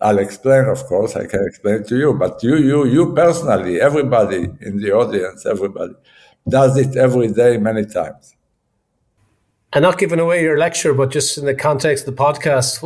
I'll 0.00 0.18
explain, 0.18 0.64
of 0.64 0.84
course, 0.86 1.14
I 1.16 1.26
can 1.26 1.46
explain 1.46 1.84
to 1.84 1.96
you, 1.96 2.12
but 2.12 2.42
you, 2.42 2.56
you, 2.56 2.84
you 2.86 3.14
personally, 3.14 3.80
everybody 3.80 4.48
in 4.60 4.78
the 4.78 4.92
audience, 4.92 5.46
everybody 5.46 5.94
does 6.48 6.76
it 6.76 6.96
every 6.96 7.32
day, 7.32 7.58
many 7.58 7.84
times. 7.84 8.34
And 9.72 9.82
not 9.82 9.98
giving 9.98 10.20
away 10.20 10.42
your 10.42 10.58
lecture, 10.58 10.92
but 10.92 11.10
just 11.10 11.38
in 11.38 11.46
the 11.46 11.54
context 11.54 12.06
of 12.06 12.14
the 12.14 12.22
podcast, 12.22 12.78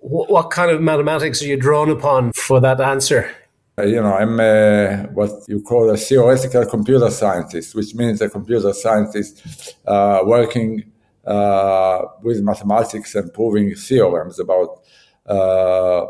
what 0.00 0.50
kind 0.50 0.70
of 0.70 0.80
mathematics 0.80 1.42
are 1.42 1.46
you 1.46 1.56
drawn 1.56 1.90
upon 1.90 2.32
for 2.32 2.60
that 2.60 2.80
answer? 2.80 3.30
Uh, 3.78 3.82
you 3.84 4.02
know, 4.02 4.12
I'm 4.12 4.40
uh, 4.40 5.08
what 5.12 5.30
you 5.46 5.62
call 5.62 5.88
a 5.90 5.96
theoretical 5.96 6.66
computer 6.66 7.10
scientist, 7.10 7.76
which 7.76 7.94
means 7.94 8.20
a 8.20 8.28
computer 8.28 8.72
scientist 8.72 9.76
uh, 9.86 10.20
working 10.24 10.90
uh, 11.24 12.02
with 12.22 12.42
mathematics 12.42 13.14
and 13.14 13.32
proving 13.32 13.74
theorems 13.76 14.40
about 14.40 14.82
uh, 15.26 16.06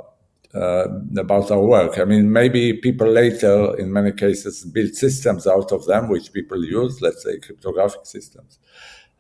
uh, 0.59 0.89
about 1.17 1.51
our 1.51 1.63
work. 1.63 1.99
I 1.99 2.05
mean, 2.05 2.33
maybe 2.33 2.73
people 2.75 3.09
later, 3.09 3.77
in 3.79 3.93
many 3.93 4.13
cases, 4.13 4.65
build 4.65 4.95
systems 4.95 5.47
out 5.47 5.73
of 5.73 5.87
them, 5.87 6.09
which 6.09 6.33
people 6.33 6.65
use, 6.65 7.01
let's 7.01 7.23
say 7.23 7.39
cryptographic 7.39 8.05
systems. 8.07 8.59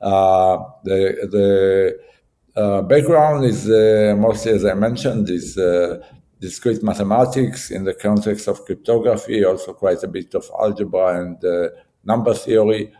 Uh, 0.00 0.58
the 0.84 0.98
the 1.30 2.60
uh, 2.60 2.82
background 2.82 3.44
is 3.44 3.68
uh, 3.68 4.14
mostly, 4.18 4.52
as 4.52 4.64
I 4.64 4.74
mentioned, 4.74 5.30
is 5.30 5.56
uh, 5.56 5.98
discrete 6.40 6.82
mathematics 6.82 7.70
in 7.70 7.84
the 7.84 7.94
context 7.94 8.48
of 8.48 8.64
cryptography, 8.64 9.44
also 9.44 9.72
quite 9.72 10.02
a 10.02 10.08
bit 10.08 10.34
of 10.34 10.44
algebra 10.58 11.20
and 11.20 11.44
uh, 11.44 11.68
number 12.04 12.34
theory. 12.34 12.92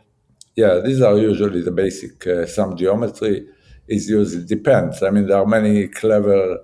Yeah, 0.55 0.81
these 0.85 1.01
are 1.03 1.17
usually 1.17 1.63
the 1.63 1.71
basic 1.71 2.49
sum 2.49 2.77
geometry 2.77 3.47
is 3.87 4.09
used. 4.09 4.37
It 4.37 4.47
depends. 4.47 5.03
I 5.03 5.11
mean, 5.11 5.27
there 5.27 5.39
are 5.39 5.47
many 5.47 5.89
clever 5.89 6.59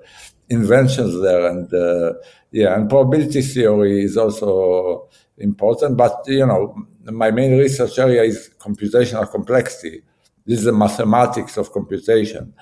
inventions 0.48 1.20
there, 1.20 1.46
and 1.46 1.72
uh, 1.72 2.14
yeah, 2.50 2.74
and 2.74 2.88
probability 2.88 3.42
theory 3.42 4.04
is 4.04 4.16
also 4.16 5.08
important. 5.38 5.96
But 5.96 6.22
you 6.26 6.46
know, 6.46 6.74
my 7.04 7.30
main 7.30 7.58
research 7.58 7.98
area 7.98 8.22
is 8.22 8.50
computational 8.58 9.30
complexity. 9.30 10.02
This 10.46 10.58
is 10.58 10.64
the 10.64 10.72
mathematics 10.72 11.56
of 11.56 11.72
computation. 11.72 12.54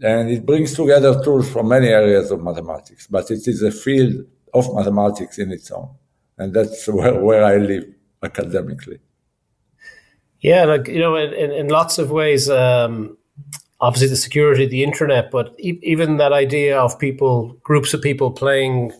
And 0.00 0.30
it 0.30 0.44
brings 0.44 0.74
together 0.74 1.22
tools 1.22 1.50
from 1.50 1.68
many 1.68 1.88
areas 1.88 2.30
of 2.30 2.42
mathematics, 2.42 3.06
but 3.06 3.30
it 3.30 3.46
is 3.46 3.62
a 3.62 3.70
field 3.70 4.26
of 4.52 4.74
mathematics 4.74 5.38
in 5.38 5.52
its 5.52 5.70
own. 5.70 5.90
And 6.38 6.52
that's 6.52 6.88
where, 6.88 7.20
where 7.20 7.44
I 7.44 7.56
live 7.56 7.84
academically. 8.22 8.98
Yeah, 10.40 10.64
like, 10.64 10.88
you 10.88 10.98
know, 10.98 11.14
in, 11.14 11.52
in 11.52 11.68
lots 11.68 11.98
of 11.98 12.10
ways, 12.10 12.50
um, 12.50 13.16
obviously 13.82 14.08
the 14.08 14.16
security 14.16 14.64
of 14.64 14.70
the 14.70 14.84
internet, 14.84 15.30
but 15.30 15.54
e- 15.58 15.80
even 15.82 16.16
that 16.16 16.32
idea 16.32 16.78
of 16.78 16.98
people, 16.98 17.54
groups 17.62 17.92
of 17.92 18.00
people 18.00 18.30
playing 18.30 18.92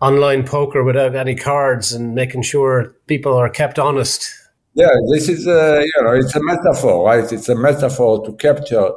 online 0.00 0.46
poker 0.46 0.84
without 0.84 1.16
any 1.16 1.34
cards 1.34 1.92
and 1.92 2.14
making 2.14 2.42
sure 2.42 2.94
people 3.06 3.34
are 3.34 3.48
kept 3.48 3.78
honest. 3.78 4.30
Yeah, 4.74 4.90
this 5.12 5.28
is 5.28 5.46
a, 5.46 5.82
you 5.82 6.02
know, 6.02 6.12
it's 6.12 6.36
a 6.36 6.42
metaphor, 6.42 7.06
right? 7.06 7.32
It's 7.32 7.48
a 7.48 7.56
metaphor 7.56 8.24
to 8.26 8.32
capture 8.34 8.90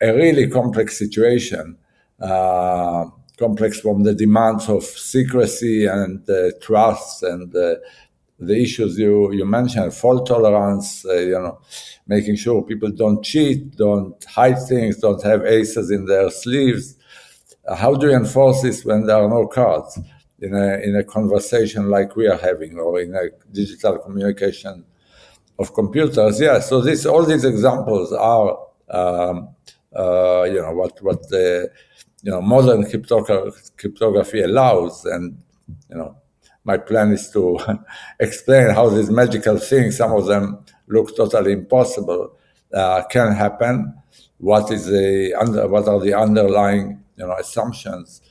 a 0.00 0.12
really 0.14 0.48
complex 0.48 0.98
situation, 0.98 1.76
uh, 2.20 3.04
complex 3.38 3.80
from 3.80 4.02
the 4.02 4.14
demands 4.14 4.68
of 4.68 4.82
secrecy 4.82 5.86
and 5.86 6.28
uh, 6.28 6.50
trust 6.60 7.22
and 7.22 7.54
uh, 7.54 7.74
the 8.46 8.60
issues 8.60 8.98
you, 8.98 9.32
you 9.32 9.44
mentioned, 9.44 9.94
fault 9.94 10.26
tolerance, 10.26 11.04
uh, 11.04 11.14
you 11.14 11.32
know, 11.32 11.60
making 12.06 12.36
sure 12.36 12.62
people 12.62 12.90
don't 12.90 13.22
cheat, 13.24 13.76
don't 13.76 14.22
hide 14.24 14.58
things, 14.68 14.98
don't 14.98 15.22
have 15.22 15.44
aces 15.44 15.90
in 15.90 16.06
their 16.06 16.30
sleeves. 16.30 16.96
Uh, 17.66 17.74
how 17.74 17.94
do 17.94 18.08
you 18.08 18.16
enforce 18.16 18.62
this 18.62 18.84
when 18.84 19.06
there 19.06 19.16
are 19.16 19.28
no 19.28 19.46
cards 19.46 19.98
in 20.40 20.54
a, 20.54 20.78
in 20.78 20.96
a 20.96 21.04
conversation 21.04 21.88
like 21.88 22.16
we 22.16 22.26
are 22.26 22.38
having 22.38 22.78
or 22.78 23.00
in 23.00 23.14
a 23.14 23.28
digital 23.52 23.98
communication 23.98 24.84
of 25.58 25.74
computers? 25.74 26.40
Yeah, 26.40 26.58
so 26.60 26.80
this, 26.80 27.06
all 27.06 27.24
these 27.24 27.44
examples 27.44 28.12
are 28.12 28.58
um, 28.90 29.54
uh, 29.96 30.44
you 30.44 30.60
know 30.60 30.72
what 30.72 31.02
what 31.02 31.28
the 31.28 31.70
you 32.22 32.30
know 32.30 32.40
modern 32.40 32.88
cryptography 32.88 34.42
allows, 34.42 35.04
and 35.04 35.42
you 35.90 35.96
know 35.96 36.16
my 36.64 36.78
plan 36.78 37.12
is 37.12 37.30
to 37.30 37.58
explain 38.20 38.70
how 38.70 38.88
these 38.88 39.10
magical 39.10 39.58
things, 39.58 39.96
some 39.96 40.12
of 40.12 40.26
them 40.26 40.64
look 40.86 41.16
totally 41.16 41.52
impossible, 41.52 42.36
uh, 42.72 43.02
can 43.10 43.32
happen. 43.32 43.94
What 44.38 44.70
is 44.70 44.86
the 44.86 45.34
under, 45.38 45.68
what 45.68 45.88
are 45.88 46.00
the 46.00 46.14
underlying 46.14 47.02
you 47.16 47.26
know 47.26 47.34
assumptions 47.34 48.22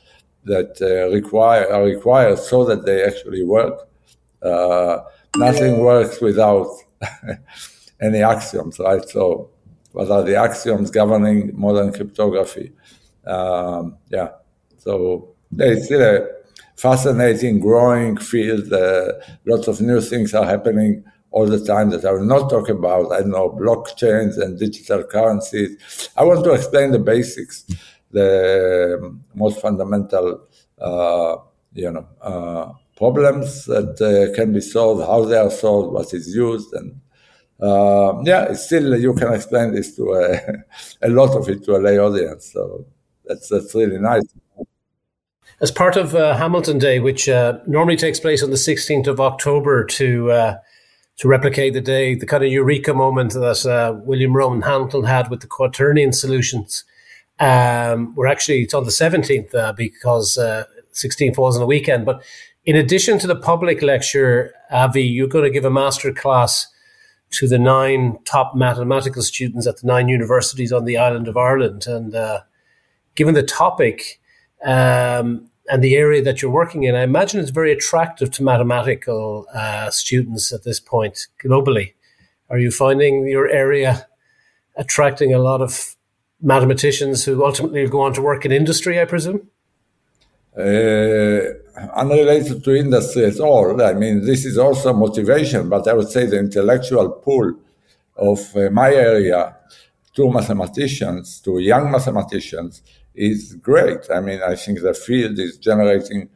that 0.44 0.80
uh, 0.82 1.12
require 1.14 1.72
are 1.72 1.84
required 1.84 2.38
so 2.38 2.64
that 2.64 2.84
they 2.84 3.04
actually 3.04 3.44
work. 3.44 3.88
Uh, 4.42 4.98
nothing 5.36 5.78
works 5.78 6.20
without 6.20 6.66
any 8.00 8.22
axioms, 8.22 8.78
right? 8.78 9.08
So 9.08 9.50
what 9.92 10.10
are 10.10 10.22
the 10.22 10.36
axioms 10.36 10.90
governing 10.90 11.52
modern 11.54 11.92
cryptography. 11.92 12.72
Um, 13.26 13.98
yeah, 14.08 14.30
so 14.78 15.34
it's 15.58 15.86
still 15.86 16.02
a 16.02 16.26
fascinating, 16.82 17.60
growing 17.60 18.16
field. 18.16 18.72
Uh, 18.72 19.12
lots 19.46 19.68
of 19.68 19.80
new 19.80 20.00
things 20.00 20.34
are 20.34 20.44
happening 20.44 21.04
all 21.30 21.46
the 21.46 21.64
time 21.64 21.88
that 21.90 22.04
I 22.04 22.12
will 22.12 22.24
not 22.34 22.50
talk 22.50 22.68
about. 22.68 23.12
I 23.12 23.20
know 23.20 23.50
blockchains 23.50 24.34
and 24.42 24.58
digital 24.58 25.02
currencies. 25.04 25.70
I 26.16 26.24
want 26.24 26.44
to 26.44 26.52
explain 26.52 26.90
the 26.92 26.98
basics, 26.98 27.64
the 28.10 29.16
most 29.34 29.60
fundamental, 29.60 30.46
uh, 30.80 31.36
you 31.74 31.90
know, 31.90 32.06
uh, 32.20 32.72
problems 32.96 33.64
that 33.66 33.94
uh, 34.00 34.34
can 34.34 34.52
be 34.52 34.60
solved, 34.60 35.02
how 35.06 35.24
they 35.24 35.36
are 35.38 35.50
solved, 35.50 35.92
what 35.92 36.12
is 36.12 36.34
used, 36.34 36.72
and 36.74 37.00
uh, 37.60 38.20
yeah, 38.24 38.52
still 38.54 38.96
you 38.98 39.14
can 39.14 39.32
explain 39.32 39.72
this 39.72 39.94
to 39.96 40.12
a, 40.14 40.40
a 41.02 41.08
lot 41.10 41.36
of 41.36 41.48
it 41.48 41.64
to 41.64 41.76
a 41.76 41.78
lay 41.78 41.98
audience. 41.98 42.52
So 42.52 42.86
that's 43.24 43.48
that's 43.48 43.74
really 43.74 43.98
nice. 43.98 44.24
As 45.62 45.70
part 45.70 45.96
of 45.96 46.16
uh, 46.16 46.36
Hamilton 46.36 46.78
Day, 46.78 46.98
which 46.98 47.28
uh, 47.28 47.58
normally 47.68 47.96
takes 47.96 48.18
place 48.18 48.42
on 48.42 48.50
the 48.50 48.56
16th 48.56 49.06
of 49.06 49.20
October 49.20 49.84
to 49.84 50.32
uh, 50.32 50.58
to 51.18 51.28
replicate 51.28 51.72
the 51.72 51.80
day, 51.80 52.16
the 52.16 52.26
kind 52.26 52.42
of 52.42 52.50
eureka 52.50 52.92
moment 52.92 53.34
that 53.34 53.64
uh, 53.64 53.96
William 54.02 54.36
Rowan 54.36 54.62
Hamilton 54.62 55.04
had 55.04 55.30
with 55.30 55.40
the 55.40 55.46
quaternion 55.46 56.12
solutions. 56.12 56.84
Um, 57.38 58.12
we're 58.16 58.26
actually 58.26 58.62
it's 58.62 58.74
on 58.74 58.84
the 58.84 58.90
17th 58.90 59.54
uh, 59.54 59.72
because 59.74 60.36
16th 60.36 61.36
falls 61.36 61.56
on 61.56 61.62
a 61.62 61.66
weekend. 61.66 62.06
But 62.06 62.24
in 62.64 62.74
addition 62.74 63.20
to 63.20 63.28
the 63.28 63.36
public 63.36 63.82
lecture, 63.82 64.52
Avi, 64.72 65.04
you're 65.04 65.28
going 65.28 65.44
to 65.44 65.50
give 65.50 65.64
a 65.64 65.70
master 65.70 66.12
class 66.12 66.66
to 67.34 67.46
the 67.46 67.58
nine 67.58 68.18
top 68.24 68.56
mathematical 68.56 69.22
students 69.22 69.68
at 69.68 69.76
the 69.76 69.86
nine 69.86 70.08
universities 70.08 70.72
on 70.72 70.86
the 70.86 70.96
island 70.96 71.28
of 71.28 71.36
Ireland. 71.36 71.86
And 71.86 72.16
uh, 72.16 72.40
given 73.14 73.34
the 73.34 73.44
topic 73.44 74.18
um, 74.64 75.50
and 75.68 75.82
the 75.82 75.96
area 75.96 76.22
that 76.22 76.42
you're 76.42 76.50
working 76.50 76.84
in, 76.84 76.94
I 76.94 77.02
imagine 77.02 77.40
it's 77.40 77.50
very 77.50 77.72
attractive 77.72 78.30
to 78.32 78.42
mathematical 78.42 79.46
uh, 79.54 79.90
students 79.90 80.52
at 80.52 80.64
this 80.64 80.80
point 80.80 81.28
globally. 81.42 81.94
Are 82.50 82.58
you 82.58 82.70
finding 82.70 83.28
your 83.28 83.48
area 83.48 84.06
attracting 84.76 85.32
a 85.32 85.38
lot 85.38 85.60
of 85.60 85.96
mathematicians 86.40 87.24
who 87.24 87.44
ultimately 87.44 87.86
go 87.86 88.00
on 88.00 88.12
to 88.14 88.22
work 88.22 88.44
in 88.44 88.52
industry, 88.52 89.00
I 89.00 89.04
presume? 89.04 89.48
Uh, 90.56 91.40
unrelated 91.94 92.62
to 92.64 92.74
industry 92.74 93.24
at 93.24 93.40
all. 93.40 93.80
I 93.80 93.94
mean, 93.94 94.26
this 94.26 94.44
is 94.44 94.58
also 94.58 94.92
motivation, 94.92 95.68
but 95.68 95.88
I 95.88 95.94
would 95.94 96.08
say 96.08 96.26
the 96.26 96.38
intellectual 96.38 97.08
pool 97.10 97.54
of 98.16 98.54
uh, 98.54 98.68
my 98.70 98.92
area 98.92 99.56
to 100.14 100.30
mathematicians, 100.30 101.40
to 101.40 101.58
young 101.58 101.90
mathematicians, 101.90 102.82
is 103.14 103.54
great. 103.54 104.10
I 104.10 104.20
mean, 104.20 104.40
I 104.42 104.54
think 104.56 104.80
the 104.80 104.94
field 104.94 105.38
is 105.38 105.58
generating 105.58 106.28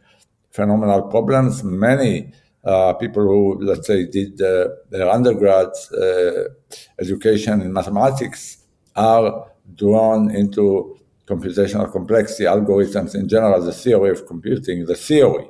phenomenal 0.50 1.02
problems. 1.02 1.62
Many 1.62 2.32
uh, 2.64 2.94
people 2.94 3.22
who, 3.22 3.58
let's 3.64 3.86
say, 3.86 4.06
did 4.06 4.40
uh, 4.40 4.68
their 4.90 5.08
undergrad 5.08 5.68
uh, 5.96 6.44
education 6.98 7.62
in 7.62 7.72
mathematics 7.72 8.58
are 8.94 9.50
drawn 9.74 10.30
into 10.30 10.98
computational 11.26 11.90
complexity, 11.90 12.44
algorithms 12.44 13.14
in 13.14 13.28
general, 13.28 13.60
the 13.62 13.72
theory 13.72 14.10
of 14.10 14.26
computing, 14.26 14.86
the 14.86 14.94
theory 14.94 15.48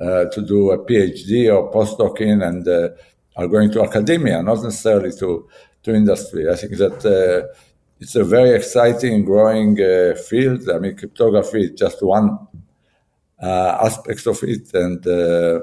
uh, 0.00 0.24
to 0.26 0.42
do 0.42 0.70
a 0.70 0.78
PhD 0.78 1.52
or 1.54 1.70
postdoc 1.72 2.20
in 2.20 2.42
and 2.42 2.66
uh, 2.66 2.88
are 3.36 3.46
going 3.46 3.70
to 3.72 3.82
academia, 3.82 4.42
not 4.42 4.62
necessarily 4.62 5.12
to, 5.12 5.48
to 5.82 5.94
industry. 5.94 6.50
I 6.50 6.56
think 6.56 6.76
that 6.76 7.04
uh, 7.06 7.52
it's 8.00 8.14
a 8.14 8.24
very 8.24 8.50
exciting, 8.50 9.24
growing 9.24 9.80
uh, 9.80 10.14
field. 10.28 10.68
I 10.70 10.78
mean, 10.78 10.96
cryptography 10.96 11.64
is 11.64 11.70
just 11.72 12.02
one 12.02 12.38
uh, 13.42 13.78
aspect 13.82 14.26
of 14.26 14.42
it. 14.42 14.72
And 14.74 15.06
uh, 15.06 15.60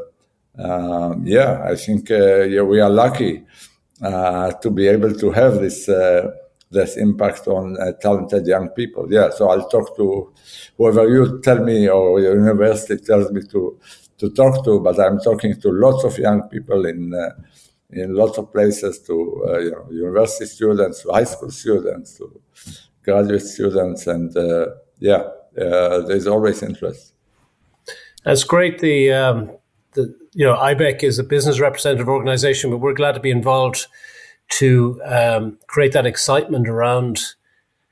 um, 0.57 1.25
yeah, 1.25 1.63
I 1.63 1.75
think 1.75 2.09
yeah, 2.09 2.61
we 2.61 2.79
are 2.79 2.89
lucky 2.89 3.43
to 4.01 4.71
be 4.71 4.87
able 4.87 5.13
to 5.13 5.31
have 5.31 5.55
this 5.55 5.89
this 6.71 6.97
impact 6.97 7.47
on 7.47 7.77
uh, 7.79 7.93
talented 8.01 8.45
young 8.45 8.69
people. 8.69 9.07
Yeah, 9.11 9.29
so 9.29 9.49
I'll 9.49 9.69
talk 9.69 9.95
to 9.97 10.33
whoever 10.77 11.07
you 11.07 11.39
tell 11.41 11.63
me 11.63 11.87
or 11.87 12.19
your 12.19 12.35
university 12.35 12.97
tells 13.03 13.31
me 13.31 13.41
to 13.51 13.79
to 14.17 14.29
talk 14.29 14.63
to, 14.63 14.79
but 14.79 14.99
I'm 14.99 15.19
talking 15.19 15.59
to 15.61 15.71
lots 15.71 16.03
of 16.05 16.17
young 16.17 16.47
people 16.49 16.85
in 16.85 17.13
uh, 17.13 17.29
in 17.95 18.13
lots 18.13 18.38
of 18.38 18.51
places, 18.51 18.99
to 19.03 19.45
uh, 19.47 19.60
you 19.60 19.71
know, 19.71 19.88
university 19.89 20.45
students, 20.45 21.01
to 21.01 21.12
high 21.12 21.23
school 21.23 21.49
students, 21.49 22.17
to 22.17 22.41
graduate 23.03 23.41
students, 23.41 24.05
and 24.08 24.36
uh, 24.36 24.67
yeah, 24.99 25.23
uh, 25.60 26.01
there's 26.01 26.27
always 26.27 26.62
interest. 26.62 27.13
That's 28.25 28.43
great. 28.43 28.79
The 28.79 29.13
um, 29.13 29.51
the 29.93 30.13
you 30.34 30.45
know 30.45 30.55
IBEC 30.55 31.03
is 31.03 31.19
a 31.19 31.23
business 31.23 31.60
representative 31.60 32.10
organization, 32.10 32.69
but 32.71 32.77
we're 32.77 32.93
glad 32.93 33.13
to 33.13 33.19
be 33.19 33.31
involved 33.31 33.88
to 34.49 35.01
um, 35.05 35.58
create 35.67 35.93
that 35.93 36.05
excitement 36.05 36.67
around 36.67 37.21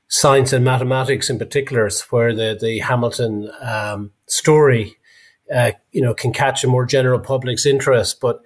science 0.08 0.52
and 0.52 0.64
mathematics 0.64 1.30
in 1.30 1.38
particular, 1.38 1.88
where 2.10 2.34
the 2.34 2.58
the 2.60 2.80
Hamilton 2.80 3.50
um, 3.62 4.10
story, 4.26 4.96
uh, 5.54 5.72
you 5.92 6.02
know, 6.02 6.14
can 6.14 6.32
catch 6.32 6.62
a 6.62 6.68
more 6.68 6.84
general 6.84 7.20
public's 7.20 7.64
interest. 7.64 8.20
But 8.20 8.42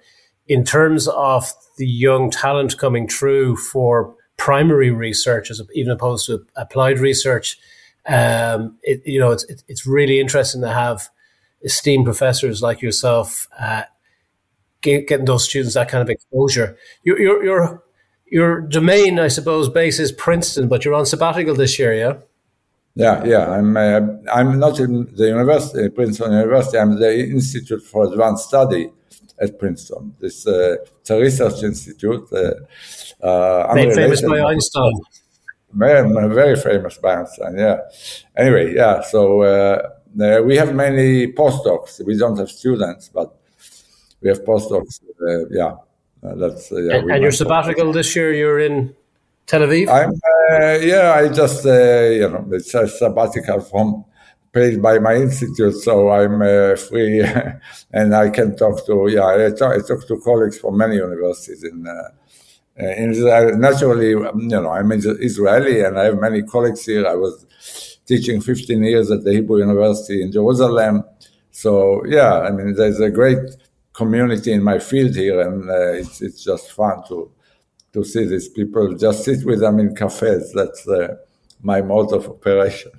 in 0.49 0.65
terms 0.65 1.07
of 1.07 1.53
the 1.77 1.87
young 1.87 2.29
talent 2.29 2.77
coming 2.77 3.07
through 3.07 3.55
for 3.55 4.13
primary 4.35 4.91
research, 4.91 5.49
as 5.49 5.61
even 5.73 5.91
opposed 5.91 6.25
to 6.25 6.45
applied 6.55 6.99
research, 6.99 7.57
Um, 8.07 8.77
it, 8.81 9.01
you 9.05 9.19
know, 9.19 9.31
it's 9.33 9.45
it's 9.67 9.85
really 9.85 10.19
interesting 10.19 10.63
to 10.63 10.73
have 10.73 11.09
esteemed 11.61 12.05
professors 12.05 12.61
like 12.61 12.81
yourself 12.81 13.47
uh, 13.59 13.83
get, 14.81 15.07
getting 15.07 15.27
those 15.27 15.43
students 15.49 15.73
that 15.73 15.91
kind 15.91 16.01
of 16.01 16.09
exposure. 16.09 16.77
Your 17.03 17.19
your 17.19 17.43
your 17.43 17.83
your 18.31 18.61
domain, 18.61 19.19
I 19.19 19.29
suppose, 19.29 19.69
base 19.69 19.99
is 19.99 20.11
Princeton, 20.11 20.67
but 20.69 20.83
you're 20.83 20.97
on 20.97 21.05
sabbatical 21.05 21.55
this 21.55 21.77
year, 21.77 21.93
yeah. 21.93 22.13
Yeah, 22.95 23.23
yeah. 23.25 23.51
I'm 23.51 23.77
uh, 23.77 24.01
I'm 24.33 24.59
not 24.59 24.79
in 24.79 25.13
the 25.15 25.27
university, 25.27 25.89
Princeton 25.89 26.31
University. 26.31 26.77
I'm 26.79 26.99
the 26.99 27.13
Institute 27.29 27.83
for 27.83 28.05
Advanced 28.05 28.47
Study 28.47 28.89
at 29.41 29.59
Princeton. 29.59 30.15
This 30.19 30.47
uh, 30.47 30.77
research 31.09 31.63
institute. 31.63 32.27
Uh, 32.31 33.25
uh 33.25 33.73
Made 33.73 33.93
famous 33.93 34.21
by 34.21 34.39
Einstein. 34.39 34.93
Very, 35.71 36.33
very 36.33 36.55
famous 36.55 36.97
by 36.97 37.15
Einstein. 37.15 37.57
Yeah. 37.57 37.77
Anyway, 38.35 38.75
yeah. 38.75 39.01
So 39.01 39.41
uh, 39.41 39.89
uh, 40.21 40.41
we 40.43 40.57
have 40.57 40.73
many 40.73 41.31
postdocs. 41.33 42.03
We 42.05 42.17
don't 42.17 42.37
have 42.37 42.49
students, 42.49 43.09
but 43.09 43.35
we 44.21 44.29
have 44.29 44.43
postdocs. 44.43 45.01
Uh, 45.21 45.47
yeah. 45.49 45.75
that's 46.21 46.71
yeah. 46.71 46.97
And, 46.97 47.11
and 47.11 47.21
your 47.21 47.31
sabbatical 47.31 47.91
this 47.91 48.15
year, 48.15 48.33
you're 48.33 48.59
in 48.59 48.95
Tel 49.49 49.61
Aviv? 49.61 49.89
I'm, 49.89 50.11
uh, 50.11 50.77
yeah, 50.79 51.13
I 51.13 51.27
just, 51.27 51.65
uh, 51.65 51.71
you 51.71 52.29
know, 52.29 52.45
it's 52.51 52.71
a 52.75 52.87
sabbatical 52.87 53.61
from 53.61 54.05
paid 54.51 54.81
by 54.81 54.99
my 54.99 55.15
institute, 55.15 55.75
so 55.75 56.09
I'm 56.09 56.41
uh, 56.41 56.75
free 56.75 57.23
and 57.93 58.15
I 58.15 58.29
can 58.29 58.55
talk 58.55 58.85
to, 58.87 59.07
yeah, 59.09 59.25
I 59.25 59.51
talk, 59.51 59.75
I 59.75 60.05
to 60.07 60.21
colleagues 60.23 60.57
from 60.59 60.77
many 60.77 60.95
universities 60.95 61.63
in, 61.63 61.85
uh, 61.87 62.09
in 62.77 63.11
Israel. 63.11 63.57
Naturally, 63.57 64.09
you 64.09 64.33
know, 64.35 64.69
I'm 64.69 64.91
Israeli 64.91 65.81
and 65.81 65.99
I 65.99 66.05
have 66.05 66.19
many 66.19 66.41
colleagues 66.43 66.85
here. 66.85 67.05
I 67.07 67.15
was 67.15 67.45
teaching 68.05 68.41
15 68.41 68.83
years 68.83 69.11
at 69.11 69.23
the 69.23 69.33
Hebrew 69.33 69.59
University 69.59 70.21
in 70.23 70.31
Jerusalem. 70.31 71.03
So, 71.51 72.03
yeah, 72.05 72.39
I 72.39 72.51
mean, 72.51 72.73
there's 72.73 72.99
a 72.99 73.09
great 73.09 73.39
community 73.93 74.53
in 74.53 74.63
my 74.63 74.79
field 74.79 75.15
here, 75.15 75.41
and 75.41 75.69
uh, 75.69 75.93
it's, 76.01 76.21
it's 76.21 76.43
just 76.43 76.71
fun 76.71 77.03
to 77.09 77.31
to 77.93 78.03
see 78.03 78.25
these 78.25 78.49
people, 78.49 78.95
just 78.95 79.23
sit 79.23 79.43
with 79.45 79.61
them 79.61 79.79
in 79.79 79.95
cafes. 79.95 80.51
That's 80.53 80.87
uh, 80.87 81.15
my 81.61 81.81
mode 81.81 82.13
of 82.13 82.27
operation. 82.27 82.91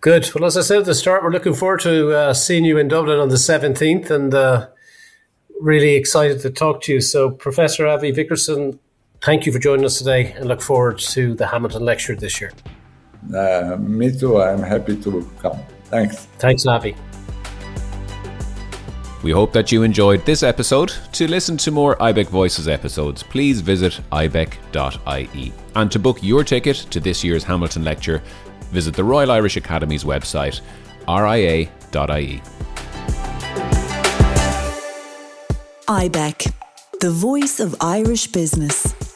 Good. 0.00 0.30
Well, 0.34 0.46
as 0.46 0.56
I 0.56 0.62
said 0.62 0.78
at 0.78 0.84
the 0.86 0.94
start, 0.94 1.22
we're 1.22 1.30
looking 1.30 1.52
forward 1.52 1.80
to 1.80 2.16
uh, 2.16 2.32
seeing 2.34 2.64
you 2.64 2.78
in 2.78 2.88
Dublin 2.88 3.18
on 3.18 3.28
the 3.28 3.34
17th 3.34 4.10
and 4.10 4.32
uh, 4.32 4.68
really 5.60 5.94
excited 5.94 6.40
to 6.40 6.50
talk 6.50 6.80
to 6.82 6.94
you. 6.94 7.00
So, 7.02 7.30
Professor 7.30 7.86
Avi 7.86 8.10
Wigderson, 8.10 8.78
thank 9.20 9.44
you 9.44 9.52
for 9.52 9.58
joining 9.58 9.84
us 9.84 9.98
today 9.98 10.32
and 10.32 10.46
look 10.46 10.62
forward 10.62 11.00
to 11.00 11.34
the 11.34 11.46
Hamilton 11.46 11.84
Lecture 11.84 12.16
this 12.16 12.40
year. 12.40 12.50
Uh, 13.34 13.76
me 13.78 14.10
too. 14.10 14.40
I'm 14.40 14.62
happy 14.62 14.96
to 15.02 15.30
come. 15.38 15.60
Thanks. 15.84 16.24
Thanks, 16.38 16.66
Avi. 16.66 16.96
We 19.22 19.32
hope 19.32 19.52
that 19.52 19.70
you 19.70 19.82
enjoyed 19.82 20.24
this 20.24 20.42
episode. 20.42 20.94
To 21.12 21.28
listen 21.28 21.58
to 21.58 21.70
more 21.70 21.96
IBEC 21.96 22.28
Voices 22.28 22.68
episodes, 22.68 23.22
please 23.22 23.60
visit 23.60 24.00
ibec.ie. 24.12 25.52
And 25.74 25.92
to 25.92 25.98
book 25.98 26.22
your 26.22 26.42
ticket 26.42 26.76
to 26.90 27.00
this 27.00 27.22
year's 27.22 27.44
Hamilton 27.44 27.84
Lecture, 27.84 28.22
visit 28.70 28.94
the 28.94 29.04
Royal 29.04 29.30
Irish 29.30 29.56
Academy's 29.56 30.04
website, 30.04 30.60
ria.ie. 31.08 32.42
IBEC, 35.88 36.52
the 37.00 37.10
voice 37.10 37.58
of 37.60 37.74
Irish 37.80 38.28
business. 38.28 39.09